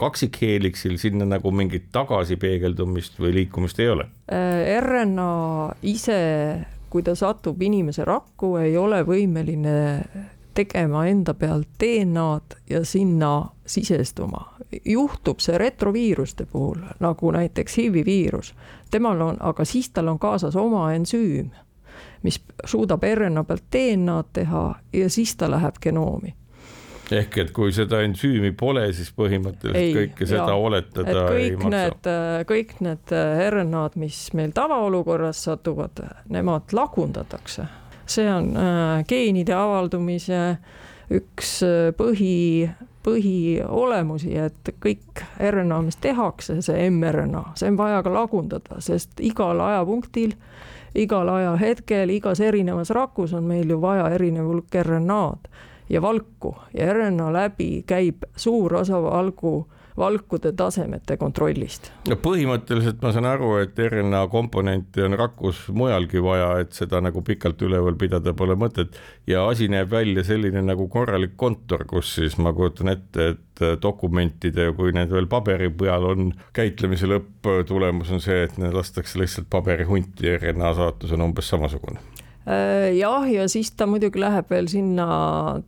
kaksikheeliksil 0.00 0.98
sinna 1.02 1.28
nagu 1.28 1.52
mingit 1.54 1.90
tagasipeegeldumist 1.94 3.20
või 3.22 3.34
liikumist 3.40 3.82
ei 3.82 3.92
ole? 3.94 4.08
Äh, 4.32 4.76
RNA 4.82 5.32
ise, 5.86 6.22
kui 6.90 7.04
ta 7.06 7.14
satub 7.18 7.60
inimese 7.62 8.06
rakku, 8.06 8.56
ei 8.62 8.74
ole 8.80 9.02
võimeline 9.06 9.76
tegema 10.56 11.04
enda 11.06 11.34
pealt 11.34 11.68
DNA-d 11.80 12.56
ja 12.70 12.84
sinna 12.84 13.50
sisestuma. 13.66 14.56
juhtub 14.84 15.38
see 15.40 15.58
retroviiruste 15.58 16.46
puhul, 16.50 16.80
nagu 17.00 17.30
näiteks 17.30 17.76
HIV-i 17.78 18.04
viirus, 18.04 18.54
temal 18.90 19.20
on, 19.20 19.36
aga 19.40 19.64
siis 19.64 19.90
tal 19.90 20.08
on 20.08 20.18
kaasas 20.18 20.56
oma 20.56 20.88
ensüüm, 20.92 21.52
mis 22.22 22.40
suudab 22.64 23.04
RNA 23.14 23.44
pealt 23.44 23.68
DNA-d 23.72 24.32
teha 24.32 24.64
ja 24.92 25.10
siis 25.10 25.36
ta 25.36 25.50
läheb 25.50 25.78
genoomi 25.82 26.34
ehk 27.14 27.38
et 27.38 27.50
kui 27.54 27.72
seda 27.74 28.00
ensüümi 28.02 28.52
pole, 28.58 28.86
siis 28.96 29.12
põhimõtteliselt 29.14 29.78
ei, 29.78 29.94
kõike 29.94 30.26
seda 30.26 30.48
jah, 30.50 30.58
oletada 30.58 31.24
ei 31.38 31.52
maksa. 31.58 32.44
kõik 32.48 32.76
need 32.84 33.14
äh, 33.14 33.42
RNA-d, 33.52 33.98
mis 34.02 34.20
meil 34.38 34.54
tavaolukorras 34.56 35.44
satuvad, 35.46 36.02
nemad 36.32 36.74
lagundatakse. 36.76 37.68
See 38.06 38.28
on 38.30 38.52
äh, 38.56 39.04
geenide 39.08 39.54
avaldumise 39.54 40.56
üks 41.10 41.58
äh, 41.66 41.90
põhi, 41.96 42.68
põhiolemusi, 43.06 44.32
et 44.46 44.72
kõik 44.82 45.22
RNA, 45.38 45.82
mis 45.86 45.98
tehakse, 46.02 46.60
see 46.66 46.88
mRNA, 46.90 47.44
see 47.58 47.70
on 47.70 47.78
vaja 47.78 48.02
ka 48.02 48.14
lagundada, 48.14 48.80
sest 48.82 49.22
igal 49.22 49.60
ajapunktil 49.62 50.34
igal 50.96 51.28
ajahetkel, 51.28 52.10
igas 52.10 52.40
erinevas 52.40 52.90
rakus 52.90 53.34
on 53.36 53.44
meil 53.44 53.70
ju 53.70 53.80
vaja 53.80 54.08
erinev 54.16 54.48
hulk 54.48 54.74
RNA-d 54.82 55.50
ja 55.88 56.02
valku. 56.02 56.54
Ja 56.74 56.92
RNA 56.92 57.32
läbi 57.32 57.84
käib 57.86 58.24
suur 58.36 58.74
osa 58.80 59.02
valgu 59.02 59.66
valkude 59.98 60.52
tasemete 60.56 61.16
kontrollist. 61.20 61.90
no 62.08 62.18
põhimõtteliselt 62.22 63.02
ma 63.02 63.12
saan 63.14 63.28
aru, 63.30 63.54
et 63.62 63.78
RNA 63.78 64.22
komponenti 64.32 65.04
on 65.06 65.16
rakus 65.18 65.66
mujalgi 65.72 66.22
vaja, 66.22 66.50
et 66.64 66.76
seda 66.76 67.00
nagu 67.04 67.22
pikalt 67.26 67.62
üleval 67.66 67.98
pidada 68.00 68.34
pole 68.36 68.56
mõtet 68.58 68.98
ja 69.26 69.46
asi 69.48 69.70
näeb 69.72 69.90
välja 69.90 70.24
selline 70.26 70.62
nagu 70.64 70.88
korralik 70.92 71.36
kontor, 71.36 71.86
kus 71.88 72.14
siis 72.18 72.38
ma 72.38 72.52
kujutan 72.56 72.92
ette, 72.92 73.30
et 73.34 73.64
dokumentide, 73.82 74.68
kui 74.76 74.92
need 74.92 75.12
veel 75.12 75.28
paberi 75.32 75.70
peal 75.72 76.04
on, 76.10 76.28
käitlemise 76.56 77.08
lõpptulemus 77.08 78.12
on 78.12 78.20
see, 78.20 78.42
et 78.44 78.60
need 78.60 78.76
lastakse 78.76 79.20
lihtsalt 79.20 79.48
paberihunti 79.52 80.36
RNA 80.36 80.74
saatus 80.76 81.16
on 81.16 81.28
umbes 81.30 81.48
samasugune 81.54 82.00
Äh, 82.00 82.15
jah, 82.96 83.26
ja 83.32 83.48
siis 83.50 83.72
ta 83.74 83.88
muidugi 83.90 84.20
läheb 84.22 84.50
veel 84.50 84.68
sinna 84.70 85.06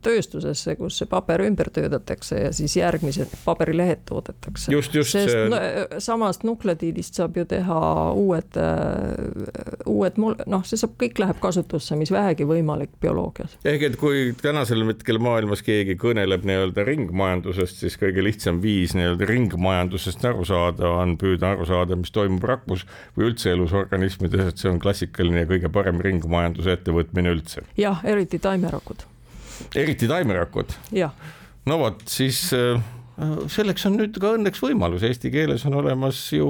tööstusesse, 0.05 0.77
kus 0.79 1.01
see 1.01 1.09
paber 1.11 1.43
ümber 1.43 1.67
töödetakse 1.75 2.37
ja 2.45 2.51
siis 2.55 2.77
järgmised 2.79 3.33
paberilehed 3.43 4.05
toodetakse. 4.07 4.71
just, 4.71 4.95
just. 4.95 5.11
sest 5.11 5.33
see... 5.33 5.49
no, 5.51 5.59
samast 5.99 6.45
nuklediidist 6.47 7.19
saab 7.19 7.35
ju 7.35 7.43
teha 7.49 7.79
uued, 8.15 8.59
äh, 8.59 9.83
uued, 9.89 10.19
noh, 10.19 10.63
see 10.67 10.79
saab, 10.79 10.95
kõik 11.01 11.19
läheb 11.19 11.41
kasutusse, 11.43 11.97
mis 11.99 12.13
vähegi 12.15 12.47
võimalik 12.47 12.95
bioloogias. 13.03 13.57
ehk 13.67 13.89
et 13.89 13.99
kui 13.99 14.29
tänasel 14.39 14.85
hetkel 14.87 15.19
maailmas 15.23 15.63
keegi 15.65 15.97
kõneleb 15.99 16.47
nii-öelda 16.47 16.87
ringmajandusest, 16.87 17.83
siis 17.83 17.99
kõige 17.99 18.23
lihtsam 18.23 18.63
viis 18.63 18.95
nii-öelda 18.95 19.27
ringmajandusest 19.29 20.23
aru 20.31 20.47
saada 20.47 20.95
on 21.01 21.17
püüda 21.19 21.53
aru 21.57 21.67
saada, 21.67 21.99
mis 21.99 22.15
toimub 22.15 22.47
rakkus 22.47 22.85
või 23.17 23.29
üldse 23.33 23.51
elus 23.51 23.75
organismides, 23.75 24.53
et 24.53 24.63
see 24.63 24.71
on 24.71 24.79
klassikaline 24.79 25.43
ja 25.43 25.49
kõige 25.49 25.71
parem 25.73 25.99
ringmajandus 26.03 26.68
ettevõtmine 26.77 27.33
üldse. 27.35 27.65
jah, 27.77 28.01
eriti 28.05 28.39
taimerakud. 28.39 29.05
eriti 29.75 30.07
taimerakud? 30.07 30.75
no 31.65 31.79
vot, 31.81 32.03
siis 32.09 32.41
äh, 32.57 32.81
selleks 33.51 33.85
on 33.89 33.99
nüüd 33.99 34.19
ka 34.19 34.35
õnneks 34.37 34.61
võimalus, 34.63 35.05
eesti 35.07 35.31
keeles 35.33 35.65
on 35.69 35.79
olemas 35.81 36.21
ju 36.33 36.49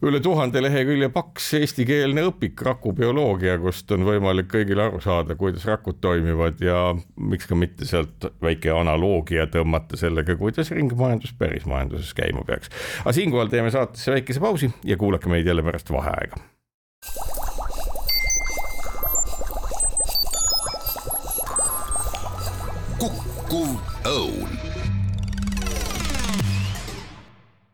üle 0.00 0.20
tuhande 0.24 0.62
lehekülje 0.64 1.10
paks 1.12 1.50
eestikeelne 1.58 2.24
õpik 2.30 2.62
rakubioloogia, 2.64 3.58
kust 3.60 3.90
on 3.92 4.06
võimalik 4.08 4.48
kõigil 4.52 4.80
aru 4.80 5.00
saada, 5.04 5.36
kuidas 5.40 5.66
rakud 5.68 6.00
toimivad 6.00 6.62
ja 6.64 6.78
miks 7.20 7.48
ka 7.50 7.58
mitte 7.58 7.88
sealt 7.88 8.30
väike 8.42 8.72
analoogia 8.72 9.44
tõmmata 9.52 10.00
sellega, 10.00 10.38
kuidas 10.40 10.72
ringmajandus 10.76 11.34
pärismajanduses 11.40 12.14
käima 12.16 12.46
peaks. 12.48 12.72
aga 13.04 13.16
siinkohal 13.16 13.52
teeme 13.52 13.72
saatesse 13.74 14.16
väikese 14.16 14.40
pausi 14.40 14.72
ja 14.88 14.96
kuulake 15.00 15.28
meid 15.28 15.46
jälle 15.46 15.64
pärast 15.66 15.92
vaheaega. 15.92 16.40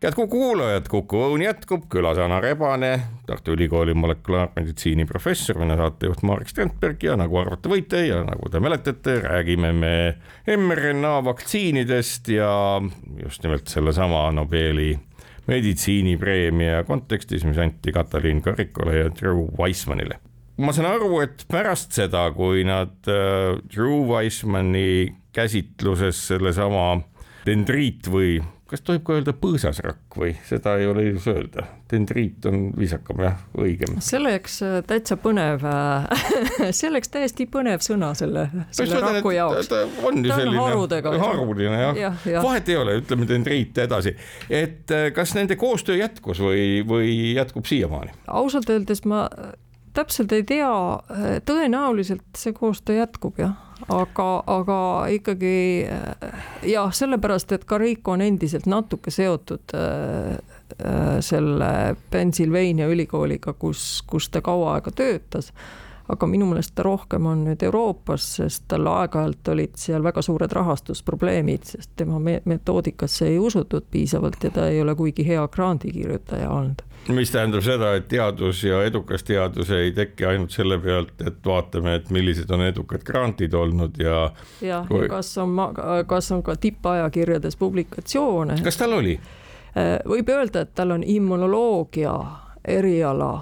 Head 0.07 0.15
Kuku 0.15 0.39
kuulajad, 0.39 0.87
Kuku 0.89 1.19
Õun 1.19 1.43
jätkub, 1.43 1.89
külas 1.91 2.19
Ana 2.23 2.39
Rebane, 2.41 2.93
Tartu 3.27 3.57
Ülikooli 3.57 3.95
molekulaarmeditsiini 3.99 5.03
professor, 5.09 5.59
minu 5.59 5.75
saatejuht 5.79 6.23
Marek 6.23 6.53
Strandberg 6.53 7.03
ja 7.03 7.17
nagu 7.19 7.41
arvata 7.41 7.71
võite 7.73 8.05
ja 8.07 8.21
nagu 8.27 8.47
te 8.53 8.61
mäletate, 8.63 9.17
räägime 9.25 9.73
me 9.75 9.93
mRNA 10.47 11.17
vaktsiinidest 11.27 12.31
ja 12.37 12.51
just 13.23 13.43
nimelt 13.43 13.67
sellesama 13.73 14.29
Nobeli 14.37 14.93
meditsiinipreemia 15.51 16.85
kontekstis, 16.87 17.43
mis 17.47 17.59
anti 17.59 17.95
Katalin 17.95 18.43
Karikole 18.43 18.99
ja 19.01 19.11
Drew 19.11 19.49
Weissmanile. 19.59 20.21
ma 20.57 20.73
saan 20.73 20.87
aru, 20.95 21.19
et 21.27 21.49
pärast 21.51 21.99
seda, 21.99 22.29
kui 22.31 22.63
nad 22.65 23.11
äh, 23.11 23.59
Drew 23.75 24.07
Weissmani 24.07 25.17
käsitluses 25.35 26.29
sellesama 26.31 26.93
dendriit 27.47 28.07
või 28.07 28.39
kas 28.71 28.83
tohib 28.83 29.05
ka 29.07 29.17
öelda 29.17 29.33
põõsasrakk 29.39 30.17
või 30.19 30.33
seda 30.47 30.77
ei 30.81 30.89
ole 30.91 31.07
ilus 31.11 31.27
öelda? 31.31 31.67
dendriit 31.87 32.47
on 32.51 32.73
viisakam 32.75 33.21
jah, 33.23 33.37
õigem. 33.63 34.01
selleks 34.03 34.57
äh, 34.67 34.79
täitsa 34.87 35.15
põnev 35.23 35.63
selleks 36.81 37.13
täiesti 37.15 37.47
põnev 37.51 37.85
sõna 37.87 38.11
selle, 38.19 38.49
selle 38.75 38.99
raku 39.05 39.37
jaoks. 39.37 39.71
ta 39.71 39.85
on 40.09 40.19
ju 40.25 40.33
selline 40.33 40.65
harudega. 40.65 41.13
haruline 41.23 41.83
jah 41.83 42.01
ja, 42.01 42.11
ja. 42.27 42.43
vahet 42.43 42.73
ei 42.73 42.81
ole, 42.81 42.99
ütleme 43.03 43.29
dendriit 43.29 43.79
edasi. 43.87 44.17
et 44.51 44.91
äh, 44.91 45.13
kas 45.15 45.37
nende 45.39 45.59
koostöö 45.61 46.01
jätkus 46.01 46.43
või, 46.43 46.83
või 46.89 47.13
jätkub 47.37 47.71
siiamaani? 47.71 48.17
ausalt 48.27 48.71
öeldes 48.75 49.05
ma 49.07 49.29
täpselt 49.97 50.35
ei 50.37 50.43
tea, 50.45 50.73
tõenäoliselt 51.49 52.35
see 52.37 52.53
koostöö 52.57 52.99
jätkub 52.99 53.39
jah 53.41 53.55
aga, 53.89 54.29
aga 54.47 54.79
ikkagi 55.13 55.87
jah, 56.67 56.93
sellepärast, 56.93 57.53
et 57.53 57.67
Carico 57.69 58.15
on 58.15 58.25
endiselt 58.25 58.69
natuke 58.71 59.13
seotud 59.15 59.75
äh, 59.77 60.37
äh, 60.81 61.19
selle 61.25 61.97
Pennsylvania 62.11 62.89
ülikooliga, 62.89 63.53
kus, 63.59 64.03
kus 64.07 64.31
ta 64.31 64.43
kaua 64.45 64.77
aega 64.77 64.95
töötas. 64.95 65.53
Aga 66.07 66.29
minu 66.31 66.47
meelest 66.47 66.77
ta 66.79 66.85
rohkem 66.87 67.25
on 67.27 67.41
nüüd 67.49 67.65
Euroopas, 67.67 68.29
sest 68.37 68.69
tal 68.71 68.87
aeg-ajalt 68.87 69.49
olid 69.51 69.73
seal 69.81 70.05
väga 70.07 70.23
suured 70.23 70.53
rahastusprobleemid, 70.55 71.67
sest 71.67 71.97
tema 71.99 72.21
metoodikasse 72.23 73.27
ei 73.33 73.41
usutud 73.43 73.89
piisavalt 73.91 74.47
ja 74.47 74.53
ta 74.55 74.69
ei 74.71 74.79
ole 74.85 74.95
kuigi 74.95 75.27
hea 75.27 75.43
grandikirjutaja 75.51 76.51
olnud 76.51 76.85
mis 77.09 77.31
tähendab 77.31 77.63
seda, 77.65 77.93
et 77.99 78.09
teadus 78.09 78.63
ja 78.65 78.83
edukas 78.87 79.25
teadus 79.27 79.71
ei 79.75 79.93
teki 79.97 80.27
ainult 80.27 80.55
selle 80.55 80.79
pealt, 80.83 81.15
et 81.27 81.41
vaatame, 81.45 81.97
et 82.01 82.11
millised 82.15 82.51
on 82.51 82.65
edukad 82.67 83.05
grantid 83.07 83.55
olnud 83.55 83.99
ja. 84.03 84.31
jah 84.65 84.87
kui..., 84.89 85.05
ja 85.07 85.11
kas 85.17 85.33
on, 85.43 85.57
kas 86.07 86.31
on 86.33 86.43
ka 86.47 86.57
tippajakirjades 86.61 87.57
publikatsioone. 87.57 88.61
kas 88.65 88.81
tal 88.81 88.99
oli? 88.99 89.19
Äh, 89.77 89.99
võib 90.09 90.31
öelda, 90.33 90.65
et 90.67 90.75
tal 90.75 90.97
on 90.97 91.05
immunoloogia 91.07 92.15
eriala 92.67 93.33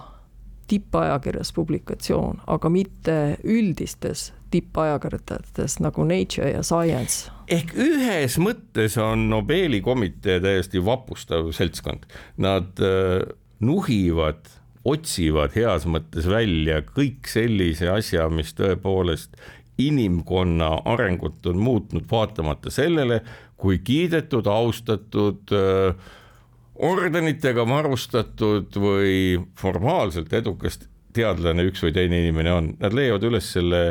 tippajakirjas 0.68 1.53
publikatsioon, 1.53 2.40
aga 2.46 2.70
mitte 2.72 3.18
üldistes 3.44 4.33
tippajakirjades 4.55 5.79
nagu 5.83 6.05
Nature 6.09 6.50
ja 6.55 6.62
Science. 6.62 7.31
ehk 7.48 7.74
ühes 7.77 8.38
mõttes 8.40 8.96
on 9.03 9.29
Nobeli 9.31 9.81
komitee 9.85 10.40
täiesti 10.40 10.85
vapustav 10.85 11.50
seltskond, 11.53 12.07
nad 12.37 12.81
äh, 12.81 13.24
nuhivad, 13.61 14.49
otsivad 14.85 15.55
heas 15.57 15.87
mõttes 15.88 16.27
välja 16.29 16.83
kõik 16.87 17.29
sellise 17.31 17.88
asja, 17.93 18.29
mis 18.29 18.53
tõepoolest 18.59 19.37
inimkonna 19.79 20.71
arengut 20.85 21.47
on 21.51 21.59
muutnud, 21.59 22.05
vaatamata 22.11 22.71
sellele, 22.71 23.23
kui 23.57 23.79
kiidetud, 23.83 24.47
austatud 24.47 25.55
äh, 25.55 25.97
ordenitega 26.75 27.67
varustatud 27.69 28.77
või 28.77 29.38
formaalselt 29.59 30.33
edukas 30.33 30.81
teadlane 31.14 31.69
üks 31.71 31.83
või 31.85 31.95
teine 31.95 32.21
inimene 32.23 32.53
on, 32.53 32.73
nad 32.81 32.95
leiavad 32.95 33.25
üles 33.31 33.53
selle 33.55 33.85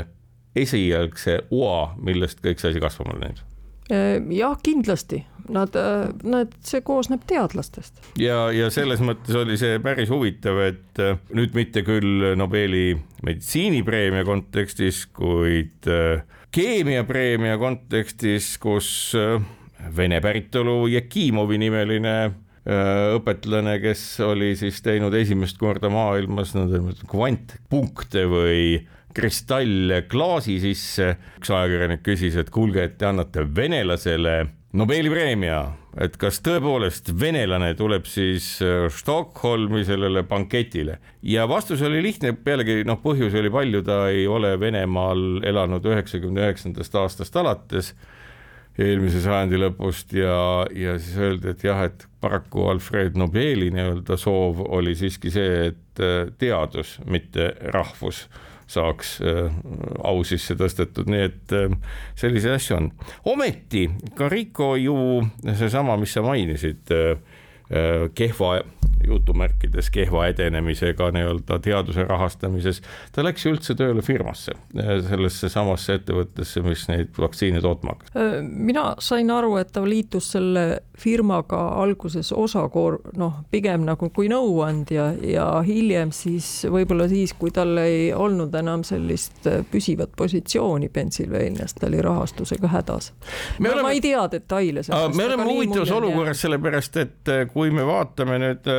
esialgse 0.55 1.39
oa, 1.51 1.93
millest 1.97 2.43
kõik 2.43 2.61
see 2.61 2.73
asi 2.73 2.83
kasvama 2.83 3.17
läinud. 3.21 3.43
Äh, 3.91 4.19
jah, 4.35 4.55
kindlasti, 4.63 5.23
nad, 5.51 5.75
äh, 5.75 6.11
nad, 6.23 6.53
see 6.65 6.83
koosneb 6.85 7.25
teadlastest. 7.29 8.01
ja, 8.19 8.47
ja 8.53 8.69
selles 8.73 9.03
mõttes 9.03 9.35
oli 9.39 9.57
see 9.59 9.79
päris 9.83 10.11
huvitav, 10.13 10.59
et 10.67 11.01
äh, 11.03 11.17
nüüd 11.35 11.57
mitte 11.57 11.85
küll 11.87 12.33
Nobeli 12.39 12.93
meditsiinipreemia 13.23 14.23
kontekstis, 14.27 15.05
kuid 15.15 15.87
keemiapreemia 16.53 17.57
kontekstis, 17.61 18.55
kus 18.61 19.11
Vene 19.93 20.21
päritolu 20.23 20.85
Jekimovi 20.87 21.57
nimeline 21.59 22.15
õpetlane, 22.63 23.73
kes 23.83 24.03
oli 24.23 24.53
siis 24.55 24.77
teinud 24.85 25.11
esimest 25.19 25.57
korda 25.59 25.89
maailmas 25.91 26.53
nõndanimetatud 26.55 27.09
kvantpunkte 27.11 28.23
või 28.31 28.61
kristalle 29.13 30.03
klaasi 30.09 30.57
sisse. 30.63 31.13
üks 31.37 31.51
ajakirjanik 31.53 32.03
küsis, 32.05 32.37
et 32.39 32.49
kuulge, 32.53 32.83
et 32.83 32.97
te 32.97 33.07
annate 33.09 33.45
venelasele 33.55 34.37
Nobeli 34.73 35.05
preemia, 35.13 35.57
et 36.01 36.15
kas 36.17 36.39
tõepoolest 36.41 37.11
venelane 37.21 37.75
tuleb 37.77 38.07
siis 38.09 38.47
äh, 38.65 38.87
Stockholmi 38.89 39.83
sellele 39.85 40.23
banketile? 40.25 40.95
Ja 41.21 41.43
vastus 41.45 41.83
oli 41.85 41.99
lihtne, 42.01 42.31
pealegi 42.33 42.79
noh, 42.89 42.97
põhjusi 43.03 43.37
oli 43.37 43.51
palju, 43.53 43.83
ta 43.85 43.99
ei 44.09 44.23
ole 44.25 44.55
Venemaal 44.57 45.43
elanud 45.45 45.85
üheksakümne 45.85 46.41
üheksandast 46.47 46.97
aastast 46.97 47.37
alates 47.37 47.91
eelmise 48.81 49.21
sajandi 49.21 49.59
lõpust 49.61 50.15
ja, 50.17 50.39
ja 50.73 50.97
siis 50.97 51.21
öeldi, 51.21 51.53
et 51.53 51.67
jah, 51.69 51.83
et 51.85 52.07
paraku 52.25 52.65
Alfred 52.73 53.13
Nobeli 53.19 53.69
nii-öelda 53.75 54.17
soov 54.17 54.65
oli 54.65 54.95
siiski 54.97 55.29
see, 55.37 55.67
et 55.69 56.01
äh, 56.01 56.33
teadus, 56.41 56.97
mitte 57.05 57.51
rahvus 57.77 58.25
saaks 58.67 59.17
äh, 59.21 59.51
au 60.03 60.23
sisse 60.27 60.55
tõstetud, 60.59 61.09
nii 61.11 61.25
et 61.29 61.55
äh, 61.57 61.73
selliseid 62.19 62.57
asju 62.57 62.77
on. 62.77 62.91
ometi 63.33 63.87
Carico 64.17 64.73
ju 64.79 64.95
seesama, 65.43 65.97
mis 66.01 66.15
sa 66.15 66.25
mainisid, 66.25 66.93
äh, 66.93 67.17
kehva 68.13 68.57
jutumärkides 69.07 69.89
kehva 69.91 70.27
edenemisega 70.31 71.09
nii-öelda 71.11 71.57
teaduse 71.59 72.03
rahastamises. 72.07 72.81
ta 73.11 73.23
läks 73.23 73.45
üldse 73.49 73.75
tööle 73.75 74.01
firmasse, 74.05 74.55
sellesse 75.09 75.49
samasse 75.51 75.97
ettevõttesse, 75.99 76.63
mis 76.63 76.85
neid 76.87 77.11
vaktsiine 77.17 77.61
tootma 77.61 77.97
hakkas. 77.97 78.13
mina 78.43 78.85
sain 79.03 79.31
aru, 79.31 79.57
et 79.59 79.73
ta 79.75 79.83
liitus 79.87 80.31
selle 80.35 80.65
firmaga 80.99 81.59
alguses 81.81 82.31
osakoor-, 82.31 82.99
noh, 83.17 83.39
pigem 83.51 83.85
nagu 83.87 84.09
kui 84.13 84.29
nõuandja 84.31 85.07
ja 85.25 85.47
hiljem 85.65 86.11
siis 86.13 86.67
võib-olla 86.69 87.07
siis, 87.11 87.33
kui 87.39 87.51
tal 87.51 87.77
ei 87.81 88.11
olnud 88.13 88.53
enam 88.55 88.85
sellist 88.87 89.47
püsivat 89.71 90.13
positsiooni 90.17 90.91
Pennsylvanias, 90.93 91.73
ta 91.79 91.89
oli 91.89 92.01
rahastusega 92.03 92.69
hädas. 92.75 93.11
Ma, 93.57 93.73
oleme, 93.73 93.89
ma 93.89 93.95
ei 93.97 94.01
tea 94.03 94.27
detaile 94.31 94.85
sellest. 94.85 95.17
me 95.17 95.25
oleme 95.25 95.49
huvitavas 95.49 95.97
olukorras, 95.97 96.45
sellepärast 96.45 97.03
et 97.03 97.35
kui 97.53 97.73
me 97.73 97.85
vaatame 97.87 98.39
nüüd 98.45 98.73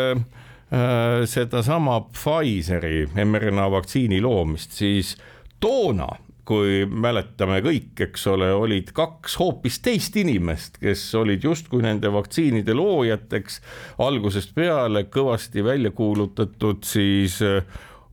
Äh, 0.74 1.26
sedasama 1.26 2.00
Pfizeri 2.00 3.06
mRNA 3.24 3.70
vaktsiini 3.70 4.20
loomist, 4.22 4.72
siis 4.72 5.16
toona 5.60 6.08
kui 6.48 6.84
mäletame 6.86 7.60
kõik, 7.64 7.94
eks 8.06 8.26
ole, 8.32 8.50
olid 8.52 8.92
kaks 8.96 9.38
hoopis 9.40 9.80
teist 9.84 10.16
inimest, 10.20 10.78
kes 10.82 11.02
olid 11.18 11.44
justkui 11.44 11.84
nende 11.84 12.10
vaktsiinide 12.12 12.76
loojateks. 12.76 13.60
Algusest 14.04 14.54
peale 14.56 15.06
kõvasti 15.12 15.64
välja 15.64 15.94
kuulutatud 15.96 16.84
siis 16.88 17.40
äh, 17.44 17.64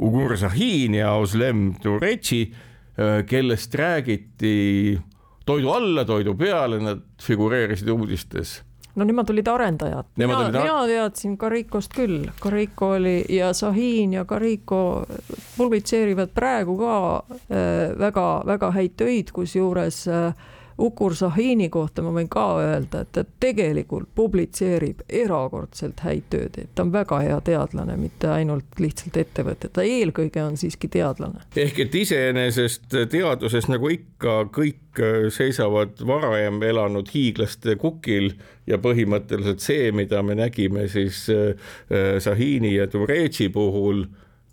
Ugur 0.02 0.38
Sahin 0.40 0.96
ja 0.98 1.14
Oslem 1.20 1.74
Turetši, 1.84 2.42
äh, 2.48 3.22
kellest 3.28 3.76
räägiti 3.76 4.98
toidu 5.46 5.76
alla, 5.76 6.06
toidu 6.08 6.36
peale, 6.40 6.80
nad 6.80 7.06
figureerisid 7.22 7.90
uudistes 7.92 8.62
no 8.96 9.06
nemad 9.06 9.30
olid 9.30 9.48
arendajad. 9.48 10.06
mina, 10.16 10.38
olid 10.38 10.56
mina 10.56 10.86
teadsin 10.88 11.38
Caricost 11.38 11.94
küll, 11.96 12.26
Carico 12.42 12.94
oli 12.98 13.26
ja 13.30 13.54
Sahin 13.54 14.14
ja 14.14 14.26
Carico 14.26 15.06
publitseerivad 15.58 16.34
praegu 16.36 16.78
ka 16.78 16.96
väga-väga 18.00 18.68
äh, 18.68 18.74
häid 18.76 18.98
töid, 18.98 19.32
kusjuures 19.32 20.08
äh, 20.08 20.34
Ukur 20.82 21.16
Sahini 21.16 21.70
kohta 21.70 22.02
ma 22.02 22.12
võin 22.16 22.30
ka 22.32 22.46
öelda, 22.62 23.04
et 23.04 23.12
ta 23.14 23.24
tegelikult 23.44 24.10
publitseerib 24.18 25.04
erakordselt 25.08 26.02
häid 26.06 26.30
tööd, 26.34 26.58
et 26.58 26.72
ta 26.76 26.86
on 26.86 26.94
väga 26.94 27.20
hea 27.22 27.38
teadlane, 27.46 27.98
mitte 28.02 28.32
ainult 28.34 28.80
lihtsalt 28.82 29.20
ettevõte, 29.22 29.70
ta 29.70 29.86
eelkõige 29.86 30.42
on 30.44 30.58
siiski 30.58 30.90
teadlane. 30.92 31.44
ehk 31.56 31.84
et 31.86 31.96
iseenesest 31.96 32.96
teaduses 33.12 33.68
nagu 33.70 33.92
ikka 33.94 34.38
kõik 34.56 35.02
seisavad 35.32 36.02
varem 36.08 36.58
elanud 36.66 37.12
hiiglaste 37.14 37.76
kukil 37.80 38.34
ja 38.68 38.80
põhimõtteliselt 38.82 39.62
see, 39.62 39.92
mida 39.96 40.24
me 40.26 40.36
nägime 40.36 40.88
siis 40.92 41.28
äh, 41.30 41.54
Sahini 42.20 42.74
ja 42.76 42.88
Turetši 42.88 43.50
puhul 43.54 44.08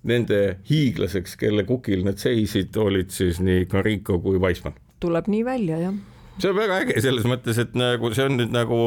nende 0.08 0.58
hiiglaseks, 0.68 1.34
kelle 1.40 1.64
kukil 1.66 2.04
nad 2.06 2.20
seisid, 2.20 2.76
olid 2.76 3.10
siis 3.10 3.40
nii 3.40 3.66
Carico 3.66 4.20
kui 4.22 4.38
Weissmann 4.38 4.76
tuleb 5.00 5.28
nii 5.30 5.44
välja, 5.46 5.80
jah 5.88 5.98
see 6.38 6.50
on 6.50 6.58
väga 6.58 6.82
äge 6.84 7.00
selles 7.04 7.26
mõttes, 7.28 7.58
et 7.62 7.74
nagu 7.78 8.12
see 8.14 8.28
on 8.28 8.38
nüüd 8.40 8.54
nagu 8.54 8.82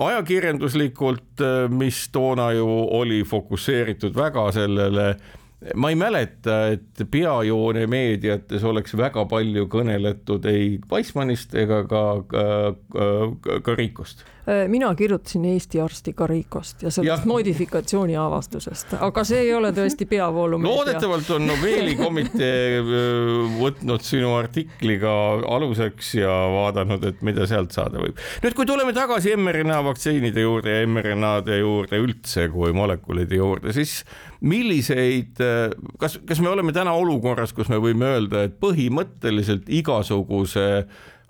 ajakirjanduslikult, 0.00 1.42
mis 1.74 2.04
toona 2.14 2.52
ju 2.54 2.66
oli 3.00 3.24
fokusseeritud 3.26 4.14
väga 4.14 4.50
sellele 4.54 5.14
ma 5.76 5.90
ei 5.92 5.96
mäleta, 5.98 6.56
et 6.72 7.02
peajoone 7.10 7.84
meediates 7.90 8.64
oleks 8.64 8.94
väga 8.96 9.26
palju 9.28 9.66
kõneletud 9.70 10.46
ei 10.48 10.78
Weissmannist 10.90 11.54
ega 11.58 11.82
ka, 11.88 12.04
ka, 12.30 12.44
ka, 12.94 13.58
ka 13.66 13.74
Riikost. 13.76 14.24
Äh, 14.24 14.39
mina 14.68 14.94
kirjutasin 14.94 15.44
Eesti 15.44 15.80
arsti 15.80 16.12
Karikost 16.16 16.82
ja 16.82 16.90
sellest 16.90 17.24
ja. 17.24 17.28
modifikatsiooni 17.28 18.16
avastusest, 18.16 18.94
aga 19.00 19.24
see 19.26 19.42
ei 19.44 19.52
ole 19.54 19.70
tõesti 19.76 20.06
peavoolumeedia. 20.08 20.76
loodetavalt 20.76 21.30
on 21.36 21.46
Nobeli 21.50 21.96
komitee 21.98 22.80
äh, 22.80 23.58
võtnud 23.60 24.04
sinu 24.06 24.32
artikli 24.38 24.96
ka 25.02 25.12
aluseks 25.56 26.14
ja 26.18 26.32
vaadanud, 26.54 27.04
et 27.10 27.22
mida 27.26 27.46
sealt 27.50 27.76
saada 27.76 28.00
võib. 28.02 28.18
nüüd, 28.44 28.56
kui 28.56 28.68
tuleme 28.68 28.94
tagasi 28.96 29.36
mRNA 29.36 29.80
vaktsiinide 29.86 30.44
juurde 30.46 30.80
ja 30.80 30.88
mRNA-de 30.88 31.60
juurde 31.60 32.00
üldse 32.00 32.48
kui 32.52 32.74
molekulide 32.76 33.40
juurde, 33.40 33.74
siis 33.76 34.00
milliseid, 34.40 35.40
äh, 35.44 35.68
kas, 36.00 36.18
kas 36.26 36.42
me 36.42 36.50
oleme 36.52 36.74
täna 36.76 36.96
olukorras, 36.96 37.54
kus 37.56 37.70
me 37.72 37.80
võime 37.82 38.08
öelda, 38.16 38.46
et 38.48 38.58
põhimõtteliselt 38.62 39.68
igasuguse 39.80 40.68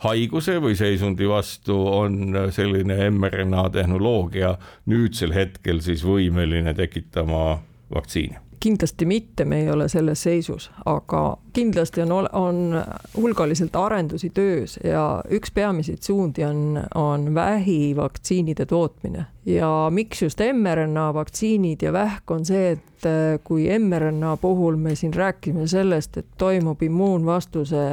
haiguse 0.04 0.58
või 0.62 0.76
seisundi 0.78 1.28
vastu 1.28 1.76
on 1.86 2.36
selline 2.50 3.10
mRNA 3.10 3.68
tehnoloogia 3.70 4.54
nüüdsel 4.90 5.34
hetkel 5.36 5.82
siis 5.84 6.04
võimeline 6.06 6.74
tekitama 6.74 7.58
vaktsiini 7.94 8.50
kindlasti 8.60 9.06
mitte, 9.06 9.44
me 9.44 9.60
ei 9.60 9.70
ole 9.70 9.88
selles 9.88 10.22
seisus, 10.22 10.70
aga 10.84 11.36
kindlasti 11.52 12.02
on, 12.04 12.28
on 12.32 12.82
hulgaliselt 13.16 13.76
arendusi 13.76 14.30
töös 14.34 14.76
ja 14.84 15.22
üks 15.32 15.52
peamiseid 15.54 16.02
suundi 16.04 16.44
on, 16.44 16.82
on 16.94 17.34
vähivaktsiinide 17.34 18.66
tootmine. 18.66 19.26
ja 19.46 19.88
miks 19.90 20.22
just 20.22 20.40
mRNA 20.52 21.14
vaktsiinid 21.14 21.82
ja 21.82 21.92
vähk 21.92 22.30
on 22.30 22.44
see, 22.44 22.70
et 22.76 23.06
äh, 23.06 23.40
kui 23.44 23.66
mRNA 23.78 24.36
puhul 24.36 24.76
me 24.76 24.94
siin 24.94 25.14
rääkisime 25.14 25.66
sellest, 25.66 26.16
et 26.16 26.26
toimub 26.38 26.82
immuunvastuse 26.82 27.86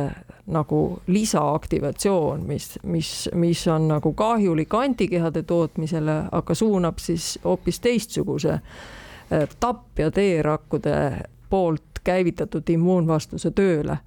nagu 0.47 0.99
lisaaktivatsioon, 1.07 2.45
mis, 2.47 2.79
mis, 2.83 3.29
mis 3.33 3.67
on 3.67 3.87
nagu 3.87 4.13
kahjulik 4.13 4.73
antikehade 4.73 5.43
tootmisele, 5.43 6.21
aga 6.31 6.55
suunab 6.55 6.99
siis 7.03 7.39
hoopis 7.43 7.79
teistsuguse 7.79 8.59
Äh, 9.33 9.49
tapja 9.59 10.11
teerakkude 10.11 11.19
poolt 11.49 11.83
käivitatud 12.03 12.69
immuunvastuse 12.69 13.51
tööle. 13.51 13.97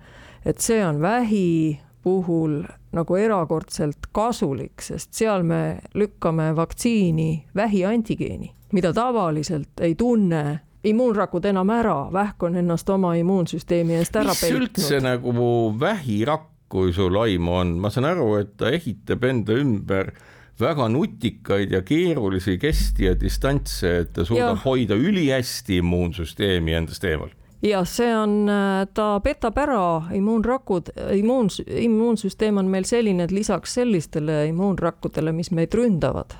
et 0.44 0.59
see 0.59 0.87
on 0.87 1.00
vähi 1.00 1.81
puhul 2.03 2.62
nagu 2.92 3.16
erakordselt 3.16 4.07
kasulik, 4.12 4.81
sest 4.81 5.12
seal 5.12 5.42
me 5.42 5.79
lükkame 5.94 6.57
vaktsiini 6.57 7.44
vähiantigeeni, 7.57 8.55
mida 8.72 8.92
tavaliselt 8.92 9.81
ei 9.81 9.94
tunne 9.94 10.61
immuunrakud 10.84 11.44
enam 11.44 11.70
ära, 11.74 11.96
vähk 12.12 12.42
on 12.48 12.56
ennast 12.56 12.88
oma 12.90 13.14
immuunsüsteemi 13.20 13.98
eest 13.98 14.16
ära 14.16 14.34
peitnud. 14.34 14.68
mis 14.70 14.88
üldse 14.88 15.00
nagu 15.04 15.32
vähirakk, 15.80 16.48
kui 16.70 16.92
sul 16.94 17.16
aimu 17.18 17.56
on, 17.60 17.72
ma 17.82 17.90
saan 17.90 18.06
aru, 18.12 18.34
et 18.40 18.54
ta 18.60 18.70
ehitab 18.70 19.24
enda 19.26 19.56
ümber 19.58 20.12
väga 20.60 20.86
nutikaid 20.92 21.72
ja 21.74 21.80
keerulisi 21.82 22.58
kesti 22.60 23.08
ja 23.08 23.16
distantse, 23.18 23.96
et 24.04 24.12
ta 24.14 24.24
suudab 24.24 24.54
ja. 24.54 24.62
hoida 24.64 24.94
ülihästi 24.94 25.80
immuunsüsteemi 25.80 26.76
endast 26.78 27.04
eemal 27.04 27.32
jah, 27.64 27.84
see 27.88 28.12
on, 28.16 28.48
äh, 28.48 28.86
ta 28.94 29.08
petab 29.24 29.58
ära 29.60 30.12
immuunrakud, 30.16 30.92
immuun, 31.16 31.50
immuunsüsteem 31.66 32.60
on 32.60 32.70
meil 32.72 32.86
selline, 32.88 33.26
et 33.26 33.34
lisaks 33.34 33.74
sellistele 33.80 34.46
immuunrakkudele, 34.52 35.34
mis 35.36 35.52
meid 35.52 35.74
ründavad 35.76 36.38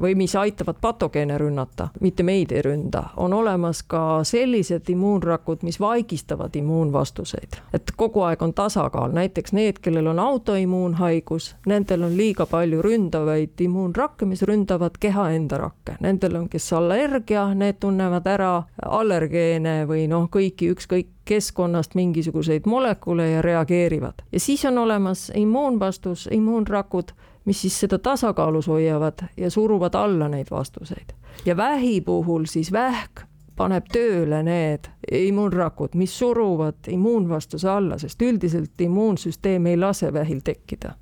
või 0.00 0.14
mis 0.14 0.36
aitavad 0.36 0.76
patogeene 0.80 1.38
rünnata, 1.38 1.88
mitte 2.00 2.22
meid 2.22 2.52
ei 2.52 2.62
ründa, 2.62 3.02
on 3.16 3.32
olemas 3.32 3.82
ka 3.82 4.20
sellised 4.24 4.88
immuunrakud, 4.88 5.62
mis 5.62 5.80
vaigistavad 5.80 6.56
immuunvastuseid. 6.56 7.56
et 7.72 7.92
kogu 7.96 8.20
aeg 8.20 8.42
on 8.42 8.54
tasakaal, 8.54 9.12
näiteks 9.12 9.52
need, 9.52 9.78
kellel 9.82 10.06
on 10.06 10.18
autoimmuunhaigus, 10.18 11.54
nendel 11.66 12.02
on 12.02 12.16
liiga 12.16 12.46
palju 12.46 12.82
ründavaid 12.82 13.60
immuunrakke, 13.60 14.26
mis 14.26 14.42
ründavad 14.42 14.98
keha 15.00 15.30
enda 15.30 15.58
rakke, 15.58 15.96
nendel 16.00 16.36
on, 16.36 16.48
kes 16.48 16.72
allergia, 16.72 17.54
need 17.54 17.80
tunnevad 17.80 18.26
ära 18.26 18.52
allergeene 18.84 19.82
või 19.88 20.06
noh, 20.08 20.28
kõiki 20.28 20.72
ükskõik 20.74 21.08
keskkonnast 21.24 21.94
mingisuguseid 21.94 22.66
molekule 22.66 23.28
ja 23.30 23.42
reageerivad. 23.42 24.22
ja 24.32 24.40
siis 24.40 24.64
on 24.64 24.78
olemas 24.78 25.32
immuunvastus, 25.34 26.28
immuunrakud 26.32 27.12
mis 27.44 27.60
siis 27.60 27.80
seda 27.80 27.98
tasakaalus 27.98 28.68
hoiavad 28.68 29.26
ja 29.36 29.50
suruvad 29.50 29.94
alla 29.94 30.28
neid 30.28 30.50
vastuseid. 30.50 31.14
ja 31.44 31.56
vähi 31.56 32.00
puhul 32.00 32.44
siis 32.44 32.72
vähk 32.72 33.24
paneb 33.56 33.86
tööle 33.92 34.42
need 34.42 34.88
immuunrakud, 35.12 35.94
mis 35.94 36.18
suruvad 36.18 36.88
immuunvastuse 36.88 37.68
alla, 37.68 37.98
sest 37.98 38.22
üldiselt 38.22 38.80
immuunsüsteem 38.80 39.66
ei 39.66 39.76
lase 39.76 40.12
vähil 40.12 40.40
tekkida 40.44 40.94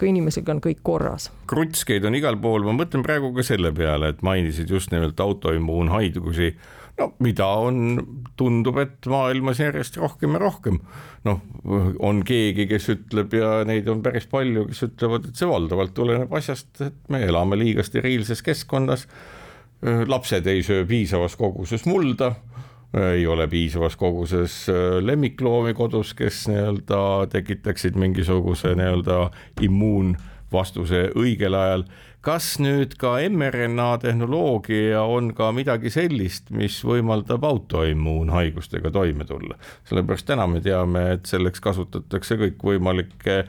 kui 0.00 0.08
inimesega 0.08 0.54
on 0.54 0.62
kõik 0.64 0.78
korras. 0.82 1.28
krutskeid 1.46 2.04
on 2.08 2.14
igal 2.16 2.38
pool, 2.40 2.64
ma 2.64 2.72
mõtlen 2.72 3.04
praegu 3.04 3.34
ka 3.36 3.44
selle 3.44 3.68
peale, 3.76 4.14
et 4.14 4.22
mainisid 4.24 4.70
just 4.72 4.94
nimelt 4.94 5.20
autoimmuunhaigusi 5.20 6.54
no 7.00 7.10
mida 7.24 7.48
on, 7.60 7.98
tundub, 8.38 8.78
et 8.82 9.08
maailmas 9.10 9.60
järjest 9.62 9.98
rohkem 10.00 10.36
ja 10.36 10.42
rohkem. 10.42 10.80
noh, 11.24 11.40
on 11.98 12.22
keegi, 12.26 12.66
kes 12.70 12.88
ütleb 12.94 13.34
ja 13.36 13.60
neid 13.68 13.88
on 13.92 14.02
päris 14.04 14.28
palju, 14.30 14.66
kes 14.70 14.86
ütlevad, 14.88 15.28
et 15.28 15.40
see 15.40 15.48
valdavalt 15.48 15.94
tuleneb 15.96 16.32
asjast, 16.36 16.72
et 16.84 17.12
me 17.12 17.24
elame 17.26 17.58
liiga 17.60 17.84
steriilses 17.86 18.44
keskkonnas. 18.46 19.06
lapsed 19.80 20.46
ei 20.46 20.62
söö 20.62 20.84
piisavas 20.84 21.36
koguses 21.40 21.86
mulda 21.88 22.34
ei 23.14 23.26
ole 23.26 23.46
piisavas 23.48 23.96
koguses 23.96 24.66
lemmikloomi 25.00 25.74
kodus, 25.74 26.14
kes 26.14 26.48
nii-öelda 26.50 27.28
tekitaksid 27.30 27.94
mingisuguse 27.94 28.74
nii-öelda 28.74 29.30
immuunvastuse 29.62 31.04
õigel 31.14 31.54
ajal 31.54 31.86
kas 32.24 32.58
nüüd 32.60 32.96
ka 33.00 33.14
mRNA 33.32 33.88
tehnoloogia 34.02 35.02
on 35.02 35.32
ka 35.36 35.50
midagi 35.56 35.92
sellist, 35.92 36.50
mis 36.52 36.80
võimaldab 36.84 37.44
autoimmuunhaigustega 37.48 38.92
toime 38.92 39.24
tulla, 39.28 39.56
sellepärast 39.88 40.28
täna 40.28 40.46
me 40.50 40.60
teame, 40.64 41.06
et 41.16 41.30
selleks 41.30 41.64
kasutatakse 41.64 42.36
kõikvõimalikke 42.42 43.40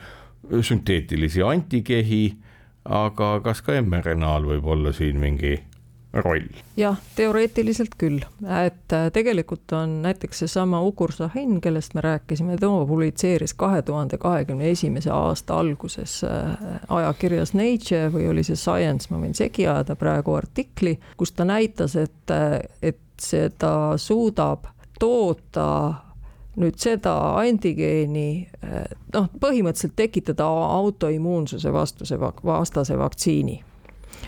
sünteetilisi 0.62 1.44
antikehi, 1.46 2.24
aga 2.86 3.34
kas 3.46 3.62
ka 3.66 3.76
mRNA-l 3.82 4.48
võib 4.56 4.72
olla 4.76 4.96
siin 4.96 5.20
mingi 5.22 5.60
roll? 6.14 6.48
jah, 6.78 6.98
teoreetiliselt 7.16 7.96
küll, 7.98 8.20
et 8.66 8.94
äh, 8.94 9.08
tegelikult 9.14 9.72
on 9.76 10.02
näiteks 10.02 10.44
seesama 10.44 10.82
Ugur 10.84 11.12
Sahin, 11.12 11.62
kellest 11.62 11.94
me 11.94 12.02
rääkisime, 12.02 12.58
tema 12.60 12.86
publitseeris 12.86 13.54
kahe 13.54 13.82
tuhande 13.82 14.18
kahekümne 14.18 14.70
esimese 14.72 15.12
aasta 15.12 15.60
alguses 15.60 16.22
äh, 16.24 16.68
ajakirjas 16.90 17.54
Nature 17.54 18.12
või 18.14 18.28
oli 18.32 18.44
see 18.44 18.60
Science, 18.60 19.12
ma 19.12 19.22
võin 19.22 19.36
segi 19.38 19.68
ajada 19.68 19.96
praegu 19.96 20.36
artikli, 20.36 20.98
kus 21.18 21.32
ta 21.32 21.48
näitas, 21.48 21.96
et, 21.96 22.36
äh, 22.36 22.60
et 22.82 23.02
seda 23.22 23.98
suudab 24.02 24.68
toota 25.00 25.68
nüüd 26.62 26.76
seda 26.82 27.14
antigeeni 27.40 28.50
noh, 29.14 29.28
põhimõtteliselt 29.40 29.94
tekitada 29.96 30.46
autoimmuunsuse 30.46 31.72
vastuse, 31.74 32.18
vastase 32.20 32.98
vaktsiini 33.00 33.62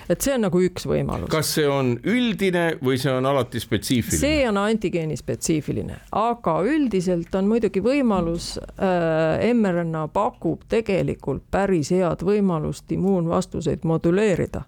et 0.10 0.22
see 0.22 0.34
on 0.36 0.46
nagu 0.48 0.62
üks 0.64 0.88
võimalus. 0.90 1.30
kas 1.32 1.54
see 1.58 1.68
on 1.70 1.96
üldine 2.04 2.66
või 2.84 3.00
see 3.02 3.14
on 3.14 3.26
alati 3.30 3.62
spetsiifiline? 3.64 4.22
see 4.22 4.44
on 4.50 4.60
antigeeni 4.62 5.18
spetsiifiline, 5.20 6.00
aga 6.20 6.60
üldiselt 6.68 7.36
on 7.36 7.50
muidugi 7.52 7.84
võimalus 7.84 8.54
äh,, 8.60 9.50
mRNA 9.54 10.08
pakub 10.14 10.68
tegelikult 10.70 11.46
päris 11.52 11.94
head 11.94 12.26
võimalust 12.26 12.92
immuunvastuseid 12.94 13.88
moduleerida 13.88 14.66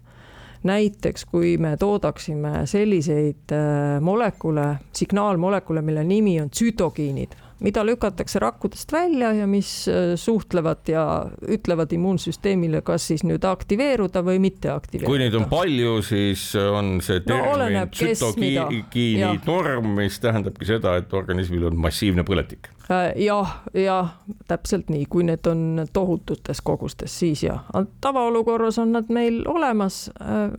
näiteks 0.66 1.26
kui 1.30 1.58
me 1.62 1.76
toodaksime 1.78 2.66
selliseid 2.66 3.54
äh, 3.54 4.02
molekule, 4.02 4.76
signaalmolekule, 4.94 5.82
mille 5.82 6.04
nimi 6.04 6.40
on 6.42 6.50
tsütokiinid, 6.50 7.36
mida 7.64 7.86
lükatakse 7.86 8.40
rakkudest 8.40 8.92
välja 8.94 9.32
ja 9.34 9.48
mis 9.48 9.88
äh, 9.88 10.16
suhtlevad 10.20 10.88
ja 10.92 11.06
ütlevad 11.48 11.94
immuunsüsteemile, 11.96 12.82
kas 12.86 13.08
siis 13.12 13.24
nüüd 13.24 13.46
aktiveeruda 13.48 14.24
või 14.26 14.42
mitte 14.44 14.72
aktiveeruda. 14.74 15.10
kui 15.10 15.22
neid 15.22 15.38
on 15.40 15.48
palju, 15.52 15.98
siis 16.06 16.48
on 16.60 16.98
see 17.06 17.24
termin 17.26 17.78
no, 17.80 17.86
tsütokiini 17.92 19.34
norm, 19.48 19.94
mis 20.02 20.20
tähendabki 20.24 20.68
seda, 20.68 20.98
et 21.00 21.14
organismil 21.16 21.70
on 21.72 21.80
massiivne 21.88 22.28
põletik. 22.28 22.72
Äh, 22.92 23.16
jah, 23.24 23.60
jah, 23.74 24.14
täpselt 24.48 24.92
nii, 24.94 25.08
kui 25.10 25.26
need 25.26 25.48
on 25.50 25.86
tohututes 25.94 26.62
kogustes, 26.62 27.20
siis 27.20 27.46
jah, 27.48 27.64
tavaolukorras 28.04 28.78
on 28.84 28.94
nad 28.94 29.10
meil 29.10 29.42
olemas 29.50 30.10
äh, 30.20 30.52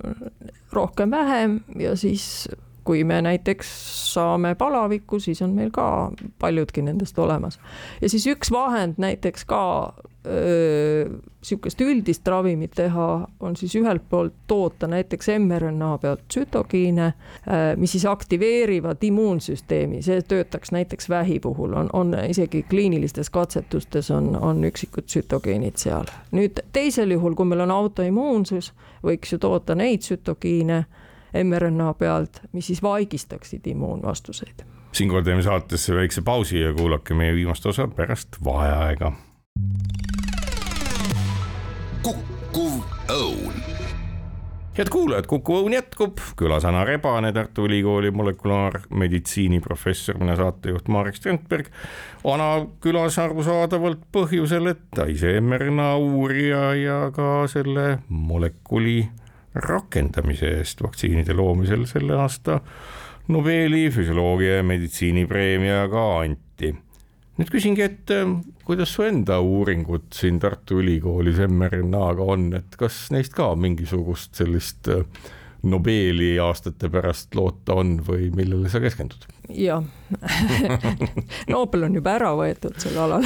rohkem-vähem 0.72 1.60
ja 1.78 1.94
siis 1.96 2.48
kui 2.86 3.04
me 3.04 3.20
näiteks 3.22 3.70
saame 4.14 4.54
palavikku, 4.54 5.18
siis 5.20 5.42
on 5.42 5.56
meil 5.56 5.72
ka 5.74 6.12
paljudki 6.38 6.84
nendest 6.86 7.18
olemas. 7.18 7.58
ja 8.00 8.08
siis 8.08 8.26
üks 8.30 8.52
vahend 8.54 9.00
näiteks 9.02 9.44
ka 9.44 9.62
niisugust 10.26 11.80
üldist 11.80 12.26
ravimit 12.28 12.74
teha, 12.74 13.06
on 13.40 13.56
siis 13.56 13.76
ühelt 13.78 14.02
poolt 14.10 14.34
toota 14.50 14.88
näiteks 14.90 15.28
mRNA 15.38 15.92
pealt 16.02 16.24
tsütokiine, 16.28 17.12
mis 17.76 17.94
siis 17.94 18.06
aktiveerivad 18.10 19.02
immuunsüsteemi, 19.06 20.02
see 20.02 20.22
töötaks 20.26 20.72
näiteks 20.74 21.08
vähi 21.12 21.38
puhul, 21.40 21.76
on, 21.78 21.90
on 21.92 22.14
isegi 22.26 22.64
kliinilistes 22.70 23.30
katsetustes 23.30 24.10
on, 24.10 24.34
on 24.36 24.64
üksikud 24.66 25.06
tsütogeenid 25.06 25.78
seal. 25.78 26.10
nüüd 26.34 26.62
teisel 26.72 27.14
juhul, 27.14 27.38
kui 27.38 27.46
meil 27.46 27.62
on 27.68 27.74
autoimmuunsus, 27.76 28.72
võiks 29.06 29.32
ju 29.32 29.38
toota 29.38 29.78
neid 29.78 30.02
tsütokiine 30.02 30.84
mRNA 31.44 31.94
pealt, 31.94 32.40
mis 32.52 32.66
siis 32.66 32.82
vaigistaksid 32.82 33.66
immuunvastuseid. 33.66 34.64
siinkohal 34.92 35.22
teeme 35.22 35.42
saatesse 35.42 35.94
väikse 35.94 36.22
pausi 36.22 36.60
ja 36.60 36.74
kuulake 36.74 37.14
meie 37.14 37.34
viimast 37.34 37.66
osa 37.66 37.88
pärast 37.88 38.36
vaheaega 38.44 39.12
kukkuv 42.06 42.76
õun. 43.10 43.56
head 44.76 44.90
kuulajad, 44.92 45.26
Kuku 45.26 45.56
Õun 45.62 45.74
jätkub, 45.74 46.20
külas 46.36 46.64
Ana 46.68 46.84
Rebane, 46.84 47.32
Tartu 47.32 47.64
Ülikooli 47.66 48.10
molekulaarmeditsiini 48.14 49.58
professor, 49.64 50.18
mina 50.20 50.36
saatejuht 50.36 50.88
Marek 50.92 51.16
Strandberg. 51.16 51.70
Ana 52.28 52.66
külas 52.84 53.18
arusaadavalt 53.18 54.04
põhjusel, 54.12 54.70
et 54.70 54.84
ta 54.94 55.08
ise 55.10 55.34
mRNA 55.40 55.90
uurija 55.96 56.62
ja 56.78 56.98
ka 57.16 57.46
selle 57.50 57.98
molekuli 58.08 59.00
rakendamise 59.64 60.56
eest 60.60 60.82
vaktsiinide 60.84 61.34
loomisel 61.36 61.86
selle 61.88 62.18
aasta 62.20 62.60
Nobeli 63.28 63.88
füsioloogia 63.90 64.60
ja 64.60 64.62
meditsiinipreemia 64.62 65.80
ka 65.90 66.02
anti. 66.20 66.68
Nüüd 67.36 67.48
küsingi, 67.50 67.82
et 67.82 68.12
ähm, 68.14 68.36
kuidas 68.64 68.92
su 68.94 69.02
enda 69.02 69.40
uuringud 69.42 70.06
siin 70.14 70.38
Tartu 70.40 70.78
Ülikoolis 70.80 71.40
mRNA-ga 71.42 72.28
on, 72.36 72.46
et 72.60 72.78
kas 72.78 73.08
neist 73.12 73.34
ka 73.36 73.50
mingisugust 73.58 74.38
sellist 74.38 74.88
äh, 74.94 75.02
Nobeli 75.66 76.38
aastate 76.38 76.88
pärast 76.92 77.34
loota 77.34 77.74
on 77.74 77.96
või 78.06 78.30
millele 78.34 78.70
sa 78.70 78.80
keskendud? 78.80 79.26
jah 79.48 79.82
Nobel 81.52 81.86
on 81.86 81.94
juba 81.94 82.16
ära 82.18 82.32
võetud 82.38 82.78
sel 82.82 82.96
alal 82.98 83.22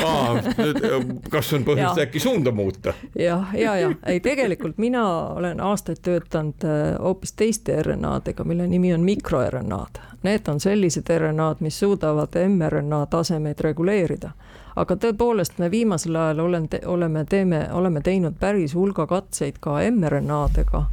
kas 1.33 1.53
on 1.57 1.64
põhjust 1.68 2.03
äkki 2.05 2.20
suunda 2.20 2.53
muuta? 2.53 2.94
jah, 3.14 3.55
ja, 3.55 3.76
ja, 3.76 3.90
ja 3.90 3.94
ei 4.12 4.20
tegelikult 4.24 4.79
mina 4.79 5.05
olen 5.37 5.61
aastaid 5.61 6.03
töötanud 6.05 6.64
äh, 6.64 6.94
hoopis 6.98 7.33
teiste 7.33 7.83
RNA-dega, 7.83 8.44
mille 8.44 8.66
nimi 8.68 8.94
on 8.94 9.05
mikroRNA-d. 9.05 10.00
Need 10.22 10.48
on 10.53 10.61
sellised 10.61 11.09
RNA-d, 11.09 11.64
mis 11.64 11.79
suudavad 11.81 12.37
mRNA 12.48 13.07
tasemeid 13.11 13.61
reguleerida 13.64 14.35
aga 14.81 14.96
tõepoolest, 14.96 15.59
me 15.59 15.70
viimasel 15.70 16.16
ajal 16.16 16.44
olen, 16.44 16.68
oleme, 16.87 17.24
teeme, 17.29 17.64
oleme 17.72 18.00
teinud 18.05 18.37
päris 18.40 18.74
hulga 18.74 19.07
katseid 19.11 19.59
ka 19.61 19.81
mRNA-dega 19.90 20.85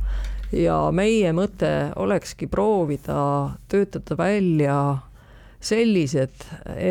ja 0.52 0.78
meie 0.92 1.32
mõte 1.36 1.92
olekski 1.96 2.48
proovida 2.48 3.50
töötada 3.68 4.18
välja 4.18 4.78
sellised 5.60 6.46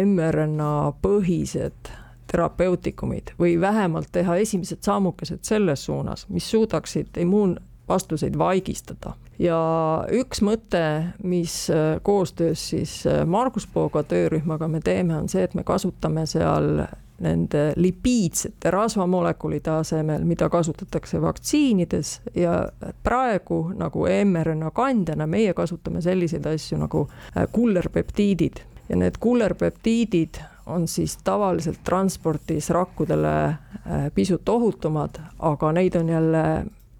mRNA 0.04 0.92
põhised 1.02 1.92
terapeuutikumid 2.26 3.36
või 3.38 3.54
vähemalt 3.60 4.10
teha 4.12 4.36
esimesed 4.42 4.82
sammukesed 4.82 5.44
selles 5.46 5.84
suunas, 5.86 6.26
mis 6.28 6.50
suudaksid 6.50 7.16
immuunvastuseid 7.22 8.38
vaigistada. 8.38 9.14
ja 9.38 9.58
üks 10.10 10.42
mõte, 10.42 11.12
mis 11.22 11.68
koostöös 12.02 12.68
siis 12.70 13.04
Margus 13.26 13.66
Pooga 13.66 14.02
töörühmaga 14.02 14.68
me 14.68 14.80
teeme, 14.80 15.16
on 15.16 15.28
see, 15.28 15.44
et 15.44 15.54
me 15.54 15.62
kasutame 15.62 16.26
seal 16.26 16.86
nende 17.20 17.72
lipiidsete 17.76 18.70
rasvamolekulide 18.70 19.70
asemel, 19.70 20.24
mida 20.24 20.48
kasutatakse 20.48 21.20
vaktsiinides. 21.22 22.20
Ja 22.34 22.68
praegu 23.02 23.70
nagu 23.76 24.06
mRNA 24.24 24.70
kandjana 24.70 25.26
meie 25.26 25.54
kasutame 25.54 26.02
selliseid 26.04 26.46
asju 26.46 26.78
nagu 26.78 27.06
äh, 27.36 27.46
kullerpeptiidid. 27.52 28.60
Ja 28.88 28.96
need 28.96 29.18
kullerpeptiidid 29.20 30.40
on 30.66 30.88
siis 30.88 31.16
tavaliselt 31.24 31.80
transpordis 31.84 32.70
rakkudele 32.70 33.34
äh, 33.44 34.08
pisut 34.14 34.48
ohutumad, 34.48 35.20
aga 35.38 35.72
neid 35.72 35.94
on 35.94 36.08
jälle 36.08 36.44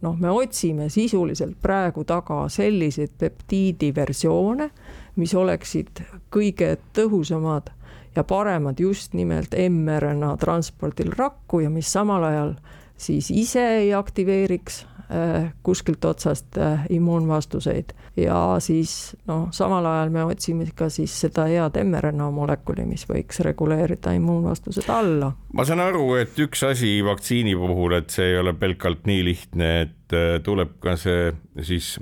noh, 0.01 0.19
me 0.19 0.31
otsime 0.31 0.89
sisuliselt 0.89 1.57
praegu 1.63 2.05
taga 2.05 2.49
selliseid 2.49 3.17
peptiidiversioone, 3.19 4.71
mis 5.17 5.35
oleksid 5.35 6.03
kõige 6.33 6.77
tõhusamad 6.97 7.73
ja 8.17 8.25
paremad 8.25 8.81
just 8.81 9.15
nimelt 9.15 9.55
mRNA 9.71 10.37
transpordil 10.41 11.13
rakku 11.17 11.61
ja 11.61 11.71
mis 11.71 11.93
samal 11.93 12.25
ajal 12.25 12.55
siis 12.97 13.31
ise 13.31 13.65
ei 13.79 13.95
aktiveeriks 13.95 14.87
äh, 15.11 15.53
kuskilt 15.63 16.05
otsast 16.05 16.59
äh, 16.59 16.87
immuunvastuseid 16.91 17.93
ja 18.17 18.57
siis 18.59 19.17
noh, 19.29 19.49
samal 19.53 19.87
ajal 19.87 20.11
me 20.15 20.25
otsime 20.25 20.67
ka 20.75 20.89
siis 20.93 21.13
seda 21.21 21.47
head 21.51 21.77
mRNA 21.85 22.31
molekuli, 22.33 22.87
mis 22.89 23.05
võiks 23.09 23.43
reguleerida 23.45 24.17
immuunvastused 24.17 24.89
alla. 24.93 25.33
ma 25.53 25.69
saan 25.69 25.85
aru, 25.85 26.15
et 26.21 26.39
üks 26.41 26.65
asi 26.67 26.97
vaktsiini 27.05 27.57
puhul, 27.57 27.99
et 28.01 28.11
see 28.11 28.33
ei 28.33 28.41
ole 28.41 28.57
pelgalt 28.57 29.05
nii 29.09 29.25
lihtne, 29.29 29.73
et 29.87 30.06
äh, 30.13 30.41
tuleb 30.43 30.77
ka 30.81 30.97
see 30.97 31.33
siis 31.63 31.97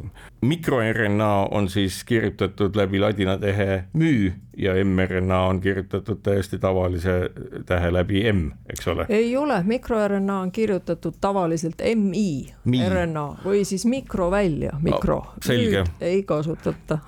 mikroRNA 0.44 1.48
on 1.50 1.68
siis 1.68 2.04
kirjutatud 2.04 2.76
läbi 2.76 3.00
ladina 3.00 3.38
tähe 3.38 3.84
mü 3.92 4.32
ja 4.56 4.74
mRNA 4.84 5.40
on 5.46 5.60
kirjutatud 5.60 6.20
täiesti 6.22 6.58
tavalise 6.58 7.30
tähe 7.66 7.92
läbi 7.92 8.32
M, 8.32 8.50
eks 8.70 8.88
ole? 8.88 9.06
ei 9.08 9.36
ole, 9.36 9.62
mikroRNA 9.62 10.40
on 10.40 10.52
kirjutatud 10.52 11.14
tavaliselt 11.20 11.82
MI. 11.96 12.54
RNA 12.88 13.26
või 13.44 13.64
siis 13.64 13.86
mikro 13.86 14.30
välja, 14.30 14.76
mikro 14.82 15.16
no,. 15.48 15.84
ei 16.00 16.22
kasutata. 16.22 16.98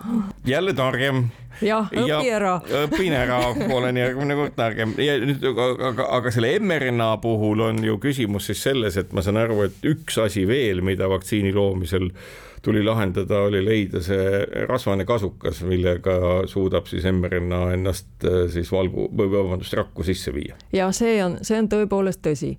jälle 0.46 0.72
targem 0.72 1.28
jah, 1.64 1.90
õpi 1.92 2.32
ära. 2.32 2.56
õpin 2.84 3.14
ära, 3.16 3.40
olen 3.72 4.00
järgmine 4.00 4.38
kord 4.38 4.56
targem 4.58 4.94
ja 5.02 5.18
nüüd, 5.22 5.44
aga, 5.52 6.08
aga 6.18 6.32
selle 6.34 6.54
mRNA 6.60 7.12
puhul 7.22 7.64
on 7.68 7.82
ju 7.84 7.98
küsimus 8.02 8.50
siis 8.50 8.64
selles, 8.68 8.98
et 9.00 9.14
ma 9.16 9.24
saan 9.24 9.40
aru, 9.40 9.62
et 9.66 9.86
üks 9.88 10.18
asi 10.22 10.46
veel, 10.48 10.82
mida 10.84 11.08
vaktsiini 11.10 11.54
loomisel 11.56 12.10
tuli 12.66 12.82
lahendada, 12.84 13.44
oli 13.46 13.60
leida 13.62 14.00
see 14.02 14.40
rasvane 14.66 15.04
kasukas, 15.06 15.60
millega 15.68 16.16
suudab 16.50 16.88
siis 16.90 17.06
mRNA 17.06 17.60
ennast 17.76 18.26
äh, 18.26 18.46
siis 18.52 18.72
valgu 18.74 19.06
või 19.12 19.30
vabandust, 19.36 19.76
rakku 19.78 20.06
sisse 20.06 20.34
viia. 20.34 20.58
ja 20.74 20.90
see 20.96 21.20
on, 21.24 21.38
see 21.46 21.60
on 21.62 21.70
tõepoolest 21.72 22.24
tõsi 22.26 22.56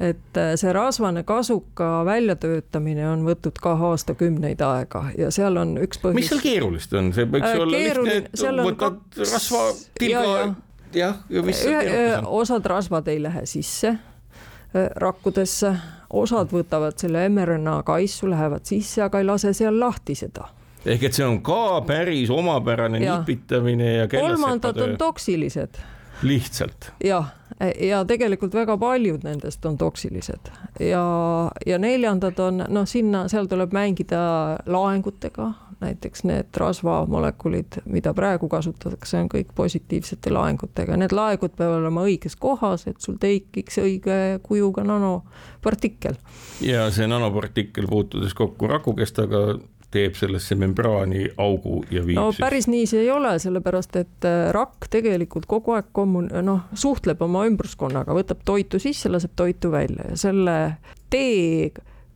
et 0.00 0.38
äh, 0.40 0.54
see 0.58 0.72
rasvane 0.74 1.22
kasuka 1.26 2.04
väljatöötamine 2.06 3.06
on 3.08 3.24
võtnud 3.28 3.60
ka 3.62 3.76
aastakümneid 3.90 4.62
aega 4.66 5.04
ja 5.18 5.30
seal 5.34 5.56
on 5.60 5.76
üks 5.82 6.00
põhjus. 6.02 6.18
mis 6.18 6.30
seal 6.32 6.42
keerulist 6.42 6.96
on, 6.98 7.12
see 7.14 7.28
võiks 7.30 7.50
äh, 7.50 7.60
olla 7.60 7.78
lihtne, 7.78 8.16
et 8.22 8.42
võtad 8.42 8.98
ka... 9.14 9.28
rasva 9.30 9.62
tilga 9.98 10.24
ja, 10.24 10.48
jah, 10.98 11.22
ja 11.30 11.46
mis 11.46 11.62
seal 11.62 11.78
keerukas 11.80 12.18
on? 12.24 12.32
osad 12.40 12.66
rasvad 12.74 13.12
ei 13.14 13.22
lähe 13.22 13.46
sisse 13.50 13.96
rakkudesse 14.74 15.70
osad 16.14 16.50
võtavad 16.50 16.98
selle 16.98 17.28
mRNA 17.30 17.76
kaisu, 17.86 18.26
lähevad 18.30 18.66
sisse, 18.66 19.04
aga 19.06 19.22
ei 19.22 19.26
lase 19.28 19.54
seal 19.54 19.78
lahti 19.78 20.18
seda 20.18 20.48
ehk 20.84 21.08
et 21.08 21.16
see 21.16 21.26
on 21.26 21.40
ka 21.44 21.80
päris 21.88 22.30
omapärane 22.32 23.00
ja. 23.02 23.18
nipitamine 23.20 23.92
ja 23.94 24.08
kolmandad 24.10 24.78
on 24.84 24.96
toksilised. 25.00 25.80
lihtsalt. 26.22 26.92
jah, 27.04 27.32
ja 27.60 28.04
tegelikult 28.04 28.54
väga 28.54 28.76
paljud 28.78 29.24
nendest 29.24 29.66
on 29.66 29.78
toksilised. 29.78 30.50
Ja, 30.80 31.04
ja 31.66 31.78
neljandad 31.78 32.38
on 32.42 32.64
noh, 32.68 32.88
sinna, 32.88 33.26
seal 33.28 33.46
tuleb 33.50 33.74
mängida 33.74 34.22
laengutega, 34.66 35.52
näiteks 35.84 36.24
need 36.24 36.56
rasvamolekulid, 36.56 37.80
mida 37.90 38.14
praegu 38.16 38.48
kasutatakse, 38.48 39.18
on 39.20 39.30
kõik 39.32 39.52
positiivsete 39.54 40.32
laengutega, 40.32 40.96
need 41.00 41.14
laengud 41.14 41.54
peavad 41.58 41.82
olema 41.82 42.06
õiges 42.08 42.38
kohas, 42.40 42.86
et 42.90 43.00
sul 43.04 43.18
tekiks 43.20 43.78
õige 43.82 44.18
kujuga 44.42 44.84
nanopartikkel. 44.86 46.18
ja 46.64 46.88
see 46.94 47.06
nanopartikkel 47.10 47.88
puutudes 47.90 48.34
kokku 48.34 48.70
rakukestaga 48.70 49.46
teeb 49.94 50.18
sellesse 50.18 50.56
membraani 50.58 51.28
augu 51.40 51.82
ja 51.94 52.02
viib 52.04 52.18
no 52.18 52.28
päris 52.36 52.68
nii 52.70 52.86
see 52.90 53.04
ei 53.04 53.10
ole, 53.14 53.36
sellepärast 53.42 53.98
et 54.00 54.28
äh, 54.28 54.50
rakk 54.54 54.88
tegelikult 54.92 55.48
kogu 55.50 55.76
aeg 55.76 55.90
kommun-, 55.96 56.30
noh, 56.44 56.68
suhtleb 56.78 57.22
oma 57.24 57.46
ümbruskonnaga, 57.48 58.16
võtab 58.16 58.44
toitu 58.46 58.82
sisse, 58.82 59.12
laseb 59.12 59.34
toitu 59.38 59.72
välja 59.74 60.10
ja 60.12 60.20
selle 60.26 60.58
tee 61.12 61.70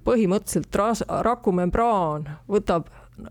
põhimõtteliselt 0.08 0.80
ras-, 0.80 1.04
rakumembraan 1.24 2.28
võtab 2.50 2.88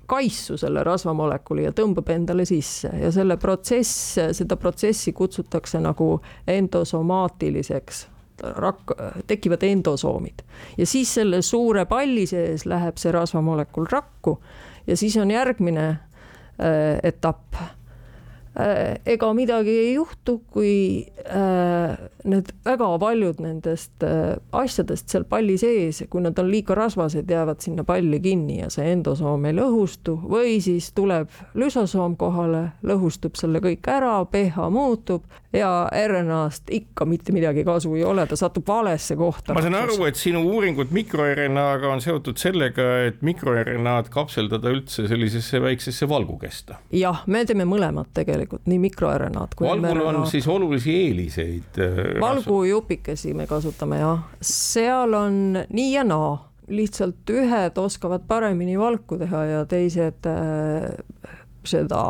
kaisu 0.09 0.57
selle 0.59 0.83
rasvamolekuli 0.83 1.63
ja 1.63 1.71
tõmbab 1.75 2.09
endale 2.11 2.45
sisse 2.47 2.91
ja 3.01 3.11
selle 3.15 3.37
protsess, 3.39 4.17
seda 4.35 4.57
protsessi 4.59 5.13
kutsutakse 5.15 5.79
nagu 5.83 6.17
endosomaatiliseks 6.51 8.05
rakk, 8.43 8.91
tekivad 9.27 9.63
endosoomid. 9.63 10.43
Ja 10.77 10.85
siis 10.85 11.13
selle 11.13 11.41
suure 11.41 11.85
palli 11.85 12.27
sees 12.29 12.65
läheb 12.65 12.97
see 13.01 13.11
rasvamolekul 13.11 13.87
rakku 13.91 14.37
ja 14.87 14.97
siis 14.97 15.17
on 15.17 15.31
järgmine 15.31 15.87
äh, 15.89 16.99
etapp 17.03 17.55
ega 19.05 19.29
midagi 19.37 19.73
ei 19.77 19.93
juhtu, 19.93 20.39
kui 20.51 21.05
äh, 21.29 21.97
need 22.25 22.51
väga 22.65 22.87
paljud 23.01 23.41
nendest 23.43 24.03
äh, 24.05 24.37
asjadest 24.55 25.11
seal 25.13 25.27
palli 25.29 25.57
sees, 25.61 26.03
kui 26.09 26.23
nad 26.25 26.39
on 26.41 26.49
liiga 26.49 26.75
rasvased, 26.77 27.29
jäävad 27.29 27.61
sinna 27.61 27.85
palli 27.87 28.19
kinni 28.23 28.59
ja 28.61 28.71
see 28.73 28.89
endosoom 28.95 29.45
ei 29.49 29.57
lõhustu 29.57 30.17
või 30.23 30.57
siis 30.63 30.89
tuleb 30.97 31.29
lüsosoom 31.57 32.17
kohale, 32.17 32.71
lõhustub 32.87 33.37
selle 33.37 33.61
kõik 33.63 33.85
ära, 33.93 34.15
pH 34.31 34.71
muutub 34.73 35.27
ja 35.53 35.71
RNA-st 35.91 36.73
ikka 36.73 37.05
mitte 37.09 37.35
midagi 37.35 37.63
kasu 37.67 37.93
ei 37.97 38.03
ole, 38.07 38.25
ta 38.27 38.35
satub 38.39 38.67
valesse 38.67 39.15
kohta. 39.19 39.53
ma 39.53 39.63
saan 39.63 39.77
aru, 39.77 39.99
et 40.09 40.17
sinu 40.19 40.41
uuringud 40.49 40.91
mikroRNA-ga 40.95 41.93
on 41.93 42.01
seotud 42.03 42.41
sellega, 42.41 42.87
et 43.07 43.21
mikroRNA-d 43.25 44.11
kapseldada 44.13 44.73
üldse 44.73 45.07
sellisesse 45.09 45.61
väiksesse 45.61 46.09
valgukesta. 46.09 46.81
jah, 46.93 47.23
me 47.27 47.45
teeme 47.45 47.67
mõlemat 47.69 48.11
tegelikult 48.17 48.46
tegelikult 48.47 48.69
nii 48.71 48.79
mikroRNA-d 48.87 49.55
kui 49.57 49.67
valgul 49.67 49.99
mRNA. 49.99 50.21
on 50.21 50.27
siis 50.27 50.47
olulisi 50.47 50.95
eeliseid. 50.95 51.79
Äh, 51.79 52.21
valgujupikesi 52.21 53.33
me 53.33 53.47
kasutame 53.47 53.99
jah, 53.99 54.23
seal 54.41 55.13
on 55.13 55.59
nii 55.69 55.91
ja 55.93 56.05
naa, 56.07 56.31
lihtsalt 56.67 57.29
ühed 57.31 57.77
oskavad 57.79 58.25
paremini 58.27 58.79
valku 58.79 59.17
teha 59.19 59.43
ja 59.45 59.65
teised 59.65 60.27
äh, 60.27 60.89
seda 61.67 62.01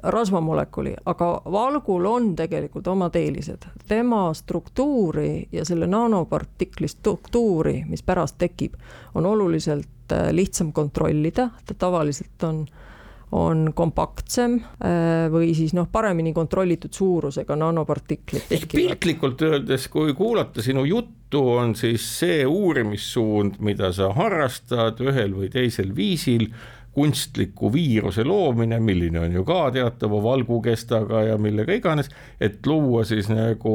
rasvamolekuli, 0.00 0.94
aga 1.06 1.26
valgul 1.52 2.06
on 2.08 2.34
tegelikult 2.36 2.86
omad 2.88 3.16
eelised. 3.20 3.66
tema 3.88 4.30
struktuuri 4.34 5.48
ja 5.52 5.64
selle 5.64 5.86
nanopartikli 5.86 6.88
struktuuri, 6.88 7.84
mis 7.88 8.02
pärast 8.02 8.38
tekib, 8.38 8.78
on 9.14 9.26
oluliselt 9.26 10.12
äh, 10.12 10.30
lihtsam 10.32 10.72
kontrollida, 10.72 11.50
ta 11.66 11.74
tavaliselt 11.74 12.46
on 12.46 12.64
äh, 12.64 12.89
on 13.36 13.70
kompaktsem 13.74 14.56
äh, 14.58 15.28
või 15.30 15.52
siis 15.54 15.74
noh, 15.76 15.86
paremini 15.92 16.32
kontrollitud 16.34 16.94
suurusega 16.94 17.56
nanopartiklid. 17.58 18.50
ehk 18.50 18.74
piltlikult 18.74 19.42
öeldes, 19.46 19.86
kui 19.92 20.14
kuulata 20.18 20.62
sinu 20.64 20.84
juttu, 20.88 21.44
on 21.54 21.76
siis 21.78 22.06
see 22.18 22.42
uurimissuund, 22.46 23.60
mida 23.62 23.92
sa 23.94 24.10
harrastad 24.16 24.98
ühel 25.04 25.36
või 25.38 25.50
teisel 25.52 25.94
viisil 25.94 26.48
kunstliku 26.92 27.72
viiruse 27.72 28.24
loomine, 28.24 28.80
milline 28.82 29.20
on 29.20 29.32
ju 29.32 29.44
ka 29.46 29.70
teatava 29.74 30.22
valgukestaga 30.22 31.22
ja 31.28 31.36
millega 31.38 31.74
iganes, 31.78 32.10
et 32.40 32.66
luua 32.66 33.04
siis 33.06 33.28
nagu 33.30 33.74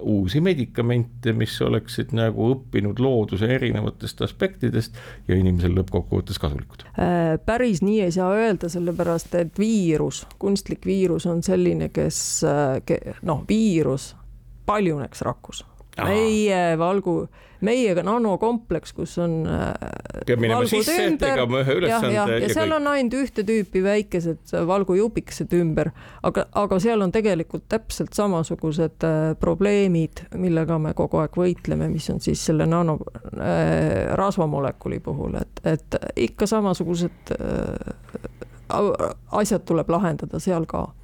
uusi 0.00 0.40
medikamente, 0.42 1.32
mis 1.32 1.54
oleksid 1.62 2.14
nagu 2.16 2.50
õppinud 2.56 2.98
looduse 3.02 3.48
erinevatest 3.54 4.24
aspektidest 4.26 4.98
ja 5.28 5.38
inimesel 5.38 5.76
lõppkokkuvõttes 5.78 6.40
kasulikud. 6.42 6.86
Äh, 6.98 7.36
päris 7.46 7.84
nii 7.86 8.00
ei 8.08 8.14
saa 8.14 8.32
öelda, 8.34 8.70
sellepärast 8.72 9.34
et 9.38 9.58
viirus, 9.58 10.24
kunstlik 10.42 10.86
viirus 10.86 11.28
on 11.30 11.42
selline, 11.46 11.92
kes 11.94 12.18
äh, 12.48 13.14
noh, 13.22 13.46
viirus 13.48 14.14
paljuneks 14.66 15.22
rakus 15.22 15.62
meie 15.98 16.60
valgu, 16.78 17.14
meiega 17.64 18.02
nanokompleks, 18.04 18.92
kus 18.96 19.14
on 19.22 19.36
peab 20.26 20.42
minema 20.42 20.66
sisse, 20.68 20.96
tegema 21.20 21.60
ühe 21.62 21.76
ülesande. 21.78 22.12
ja, 22.12 22.24
ja, 22.28 22.38
ja 22.42 22.48
seal 22.50 22.68
kõik. 22.68 22.76
on 22.76 22.88
ainult 22.92 23.16
ühte 23.20 23.44
tüüpi 23.46 23.82
väikesed 23.84 24.54
valgujupikesed 24.68 25.54
ümber, 25.58 25.92
aga, 26.26 26.46
aga 26.60 26.80
seal 26.82 27.04
on 27.04 27.14
tegelikult 27.14 27.66
täpselt 27.72 28.16
samasugused 28.16 29.06
äh, 29.06 29.34
probleemid, 29.40 30.26
millega 30.40 30.78
me 30.82 30.94
kogu 30.98 31.22
aeg 31.22 31.38
võitleme, 31.40 31.88
mis 31.92 32.10
on 32.12 32.20
siis 32.24 32.42
selle 32.50 32.66
nano 32.70 32.98
äh, 33.38 34.10
rasvamolekuli 34.18 35.00
puhul, 35.04 35.38
et, 35.40 35.64
et 35.76 36.00
ikka 36.28 36.50
samasugused 36.50 37.36
äh, 37.38 37.94
asjad 39.38 39.64
tuleb 39.68 39.90
lahendada 39.92 40.40
seal 40.42 40.66
ka 40.66 40.88
Äh, 40.88 41.03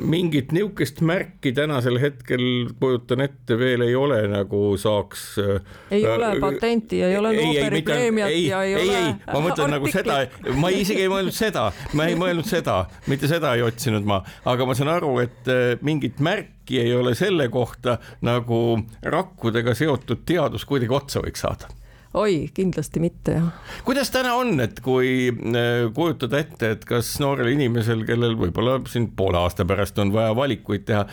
mingit 0.00 0.52
niisugust 0.52 1.00
märki 1.04 1.52
tänasel 1.52 1.98
hetkel, 2.00 2.42
kujutan 2.80 3.22
ette, 3.24 3.58
veel 3.58 3.84
ei 3.86 3.94
ole, 3.98 4.20
nagu 4.30 4.72
saaks. 4.80 5.24
Äh, 5.42 5.60
ei 5.90 6.04
äh, 6.04 6.14
ole 6.14 6.30
patenti, 6.40 7.02
ei 7.02 7.16
ole 7.18 7.32
Nobeli 7.36 7.82
preemiat 7.82 8.30
ja 8.30 8.62
ei, 8.62 8.74
ei 8.74 8.76
ole. 8.82 8.98
ei, 8.98 9.14
ma 9.32 9.42
mõtlen 9.44 9.74
nagu 9.76 9.90
seda, 9.92 10.20
ma 10.58 10.72
isegi 10.74 11.04
ei 11.04 11.12
mõelnud 11.12 11.36
seda, 11.36 11.68
ma 11.98 12.08
ei 12.08 12.16
mõelnud 12.18 12.48
seda, 12.48 12.80
mitte 13.10 13.30
seda 13.30 13.54
ei 13.58 13.64
otsinud 13.66 14.06
ma, 14.08 14.22
aga 14.48 14.68
ma 14.68 14.76
saan 14.78 14.92
aru, 14.96 15.16
et 15.24 15.52
mingit 15.84 16.22
märki 16.24 16.80
ei 16.82 16.94
ole 16.96 17.14
selle 17.18 17.48
kohta, 17.52 17.98
nagu 18.24 18.62
rakkudega 19.02 19.76
seotud 19.78 20.24
teadus 20.28 20.66
kuidagi 20.68 20.96
otsa 21.00 21.24
võiks 21.24 21.44
saada 21.44 21.77
oi, 22.14 22.48
kindlasti 22.54 23.00
mitte 23.02 23.34
jah. 23.36 23.48
kuidas 23.84 24.10
täna 24.12 24.32
on, 24.38 24.56
et 24.64 24.80
kui 24.84 25.28
äh, 25.28 25.88
kujutada 25.94 26.40
ette, 26.40 26.72
et 26.76 26.88
kas 26.88 27.10
noorel 27.20 27.52
inimesel, 27.52 28.04
kellel 28.08 28.36
võib-olla 28.38 28.78
siin 28.88 29.10
poole 29.16 29.40
aasta 29.42 29.66
pärast 29.68 29.98
on 30.00 30.12
vaja 30.14 30.32
valikuid 30.36 30.86
teha, 30.88 31.04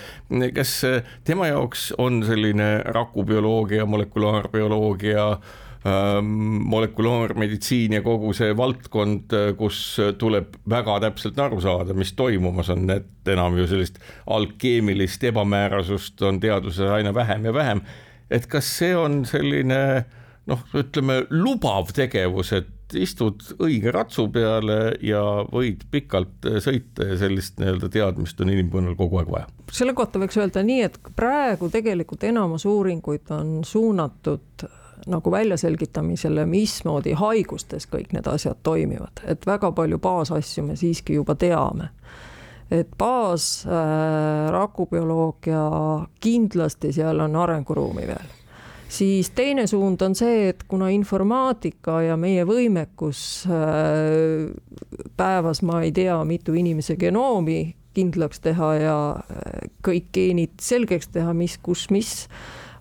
kas 0.56 0.78
äh, 0.88 1.14
tema 1.28 1.52
jaoks 1.52 1.92
on 2.02 2.24
selline 2.28 2.70
rakubioloogia, 2.96 3.86
molekulaarbioloogia 3.92 5.28
ähm, 5.36 6.32
molekulaarmeditsiin 6.72 8.00
ja 8.00 8.04
kogu 8.06 8.32
see 8.38 8.56
valdkond, 8.58 9.36
äh, 9.36 9.52
kus 9.60 9.84
tuleb 10.22 10.56
väga 10.70 11.00
täpselt 11.10 11.40
aru 11.44 11.60
saada, 11.64 11.94
mis 11.98 12.16
toimumas 12.16 12.72
on, 12.72 12.88
et 12.96 13.36
enam 13.36 13.60
ju 13.60 13.68
sellist 13.68 14.00
alkeemilist 14.32 15.28
ebamäärasust 15.28 16.24
on 16.24 16.40
teaduses 16.40 16.88
aina 16.88 17.14
vähem 17.14 17.52
ja 17.52 17.54
vähem. 17.54 17.82
et 18.32 18.48
kas 18.48 18.78
see 18.80 18.96
on 18.98 19.26
selline 19.28 20.06
noh, 20.50 20.64
ütleme 20.78 21.24
lubav 21.34 21.92
tegevus, 21.96 22.54
et 22.56 22.96
istud 22.96 23.42
õige 23.66 23.92
ratsu 23.94 24.28
peale 24.34 24.96
ja 25.04 25.22
võid 25.50 25.88
pikalt 25.92 26.46
sõita 26.62 27.10
ja 27.10 27.18
sellist 27.20 27.58
nii-öelda 27.60 27.90
teadmist 27.92 28.42
on 28.42 28.54
inimkonnal 28.54 28.98
kogu 29.00 29.22
aeg 29.22 29.32
vaja. 29.32 29.50
selle 29.74 29.96
kohta 29.98 30.22
võiks 30.22 30.38
öelda 30.38 30.64
nii, 30.66 30.82
et 30.86 31.00
praegu 31.18 31.70
tegelikult 31.74 32.24
enamus 32.30 32.68
uuringuid 32.70 33.32
on 33.34 33.58
suunatud 33.66 34.68
nagu 35.12 35.32
väljaselgitamisele, 35.32 36.46
mismoodi 36.50 37.14
haigustes 37.18 37.86
kõik 37.90 38.14
need 38.16 38.30
asjad 38.30 38.62
toimivad, 38.64 39.22
et 39.28 39.46
väga 39.46 39.72
palju 39.76 40.00
baasasju 40.02 40.64
me 40.66 40.78
siiski 40.80 41.18
juba 41.20 41.36
teame. 41.36 41.92
Et 42.74 42.90
baas 42.98 43.66
äh, 43.70 44.48
rakubioloogia 44.50 45.68
kindlasti 46.22 46.90
seal 46.96 47.20
on 47.22 47.36
arenguruumi 47.38 48.08
veel 48.10 48.32
siis 48.90 49.30
teine 49.36 49.68
suund 49.68 50.02
on 50.02 50.16
see, 50.16 50.50
et 50.50 50.64
kuna 50.68 50.90
informaatika 50.94 52.02
ja 52.06 52.18
meie 52.18 52.46
võimekus 52.48 53.46
äh, 53.50 54.52
päevas, 55.18 55.62
ma 55.66 55.82
ei 55.86 55.92
tea, 55.96 56.18
mitu 56.28 56.56
inimese 56.58 56.98
genoomi 57.00 57.76
kindlaks 57.96 58.42
teha 58.44 58.72
ja 58.80 58.98
äh, 59.16 59.68
kõik 59.86 60.12
geenid 60.16 60.60
selgeks 60.62 61.12
teha, 61.16 61.34
mis, 61.38 61.58
kus, 61.64 61.88
mis, 61.96 62.14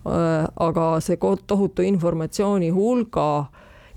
äh, 0.05 0.45
aga 0.45 0.87
see 1.03 1.19
tohutu 1.21 1.85
informatsiooni 1.85 2.71
hulga 2.75 3.29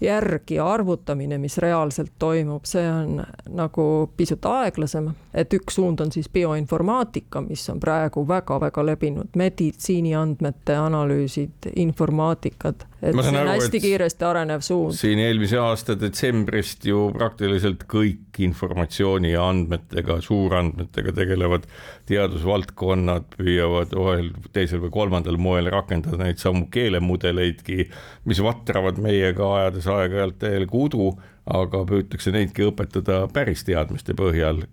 järgi 0.01 0.59
arvutamine, 0.63 1.39
mis 1.39 1.59
reaalselt 1.59 2.13
toimub, 2.19 2.67
see 2.69 2.85
on 2.91 3.23
nagu 3.55 3.87
pisut 4.17 4.47
aeglasem, 4.47 5.11
et 5.35 5.55
üks 5.55 5.79
suund 5.79 6.01
on 6.05 6.13
siis 6.15 6.29
bioinformaatika, 6.33 7.43
mis 7.47 7.65
on 7.73 7.81
praegu 7.83 8.25
väga-väga 8.29 8.85
levinud, 8.87 9.35
meditsiiniandmete 9.37 10.79
analüüsid, 10.79 11.73
informaatikad 11.77 12.87
et 13.03 13.15
see 13.15 13.31
on 13.31 13.37
aru, 13.39 13.51
hästi 13.55 13.81
kiiresti 13.83 14.27
arenev 14.27 14.63
suund. 14.67 14.97
siin 14.99 15.21
eelmise 15.23 15.59
aasta 15.63 15.95
detsembrist 15.99 16.87
ju 16.89 17.09
praktiliselt 17.15 17.85
kõik 17.91 18.41
informatsiooni 18.43 19.33
ja 19.33 19.47
andmetega, 19.49 20.19
suurandmetega 20.25 21.15
tegelevad 21.15 21.69
teadusvaldkonnad 22.09 23.29
püüavad 23.37 23.93
ühel, 23.97 24.31
teisel 24.57 24.83
või 24.85 24.93
kolmandal 24.95 25.39
moel 25.41 25.71
rakendada 25.73 26.21
neid 26.23 26.41
samu 26.43 26.67
keelemudeleidki, 26.73 27.89
mis 28.29 28.43
vatravad 28.45 29.01
meiega, 29.03 29.53
ajades 29.61 29.89
aeg-ajalt 29.93 30.41
täielikku 30.43 30.87
udu, 30.89 31.13
aga 31.49 31.85
püütakse 31.89 32.33
neidki 32.35 32.67
õpetada 32.69 33.23
päris 33.33 33.65
teadmiste 33.69 34.17
põhjal, 34.19 34.65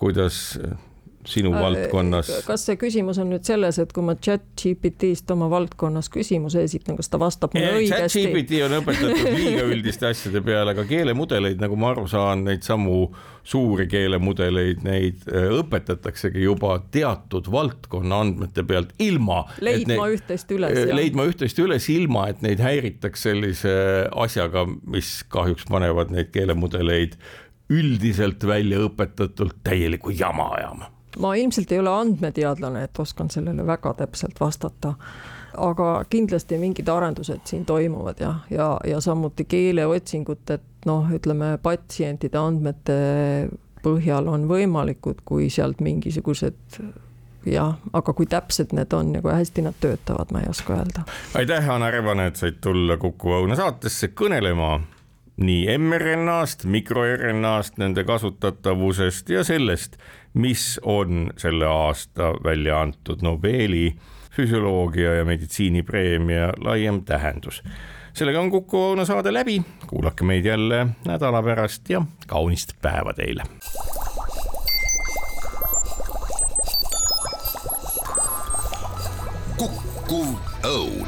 kuidas 0.00 0.58
sinu 1.28 1.52
valdkonnas? 1.54 2.30
kas 2.46 2.66
see 2.68 2.78
küsimus 2.80 3.18
on 3.22 3.30
nüüd 3.32 3.44
selles, 3.46 3.78
et 3.82 3.92
kui 3.94 4.04
ma 4.06 4.16
chat 4.16 4.44
GPT-st 4.60 5.30
oma 5.34 5.48
valdkonnas 5.52 6.10
küsimuse 6.12 6.64
esitan, 6.66 6.98
kas 7.00 7.10
ta 7.12 7.20
vastab 7.22 7.54
mulle 7.56 7.76
õigesti? 7.80 8.24
chat 8.24 8.34
GPT 8.34 8.64
on 8.66 8.78
õpetatud 8.80 9.30
liiga 9.36 9.68
üldiste 9.70 10.10
asjade 10.10 10.42
peale, 10.44 10.74
aga 10.74 10.86
keelemudeleid, 10.88 11.60
nagu 11.62 11.78
ma 11.80 11.92
aru 11.94 12.06
saan, 12.10 12.44
neid 12.48 12.66
samu 12.66 13.08
suuri 13.44 13.86
keelemudeleid, 13.92 14.80
neid 14.86 15.26
äh, 15.28 15.50
õpetataksegi 15.58 16.46
juba 16.46 16.78
teatud 16.94 17.50
valdkonna 17.52 18.22
andmete 18.24 18.64
pealt 18.66 18.94
ilma. 19.04 19.42
leidma 19.64 20.08
üht-teist 20.14 20.52
üles. 20.56 20.80
Leidma 20.96 21.28
üht-teist 21.28 21.60
üles, 21.60 21.88
ilma 21.92 22.28
et 22.32 22.40
neid 22.44 22.62
häiritaks 22.64 23.26
sellise 23.28 23.74
asjaga, 24.24 24.64
mis 24.88 25.18
kahjuks 25.32 25.68
panevad 25.68 26.12
neid 26.14 26.32
keelemudeleid 26.34 27.18
üldiselt 27.72 28.44
välja 28.46 28.82
õpetatult 28.88 29.60
täielikku 29.64 30.12
jama 30.12 30.50
ajama 30.58 30.93
ma 31.18 31.34
ilmselt 31.34 31.72
ei 31.72 31.78
ole 31.78 31.90
andmeteadlane, 31.90 32.84
et 32.84 32.98
oskan 32.98 33.30
sellele 33.30 33.66
väga 33.66 33.94
täpselt 33.94 34.40
vastata. 34.40 34.94
aga 35.54 36.04
kindlasti 36.10 36.56
mingid 36.58 36.88
arendused 36.90 37.44
siin 37.46 37.62
toimuvad 37.64 38.18
ja, 38.20 38.34
ja, 38.50 38.80
ja 38.84 39.00
samuti 39.00 39.44
keeleotsingut, 39.44 40.50
et 40.50 40.86
noh, 40.86 41.06
ütleme 41.14 41.58
patsientide 41.62 42.38
andmete 42.38 42.96
põhjal 43.84 44.26
on 44.32 44.48
võimalikud, 44.50 45.22
kui 45.24 45.46
sealt 45.54 45.78
mingisugused 45.84 46.80
jah, 47.46 47.76
aga 47.92 48.14
kui 48.16 48.26
täpsed 48.26 48.74
need 48.76 48.92
on 48.96 49.14
ja 49.14 49.22
kui 49.22 49.32
hästi 49.32 49.62
nad 49.62 49.78
töötavad, 49.80 50.32
ma 50.32 50.42
ei 50.42 50.50
oska 50.50 50.74
öelda. 50.78 51.04
aitäh, 51.34 51.70
Anna 51.70 51.90
Rebane, 51.90 52.26
et 52.32 52.40
said 52.40 52.58
tulla 52.64 52.96
Kuku 52.96 53.36
Õuna 53.38 53.56
saatesse 53.58 54.10
kõnelema 54.16 54.78
nii 55.36 55.78
mRNA-st, 55.78 56.66
mikroRNA-st, 56.70 57.78
nende 57.82 58.04
kasutatavusest 58.06 59.30
ja 59.34 59.44
sellest, 59.44 59.98
mis 60.34 60.80
on 60.82 61.30
selle 61.36 61.66
aasta 61.66 62.32
välja 62.44 62.80
antud 62.80 63.22
Nobeli 63.22 63.94
füsioloogia 64.30 65.14
ja 65.14 65.24
meditsiinipreemia 65.24 66.52
laiem 66.64 67.04
tähendus. 67.04 67.62
sellega 68.12 68.40
on 68.40 68.50
Kuku 68.50 68.76
Õuna 68.76 69.04
saade 69.04 69.32
läbi, 69.32 69.62
kuulake 69.86 70.24
meid 70.24 70.44
jälle 70.44 70.86
nädala 71.06 71.42
pärast 71.42 71.90
ja 71.90 72.02
kaunist 72.26 72.72
päeva 72.82 73.12
teile. 73.14 73.42
Kuku 79.58 80.26
Õun 80.64 81.03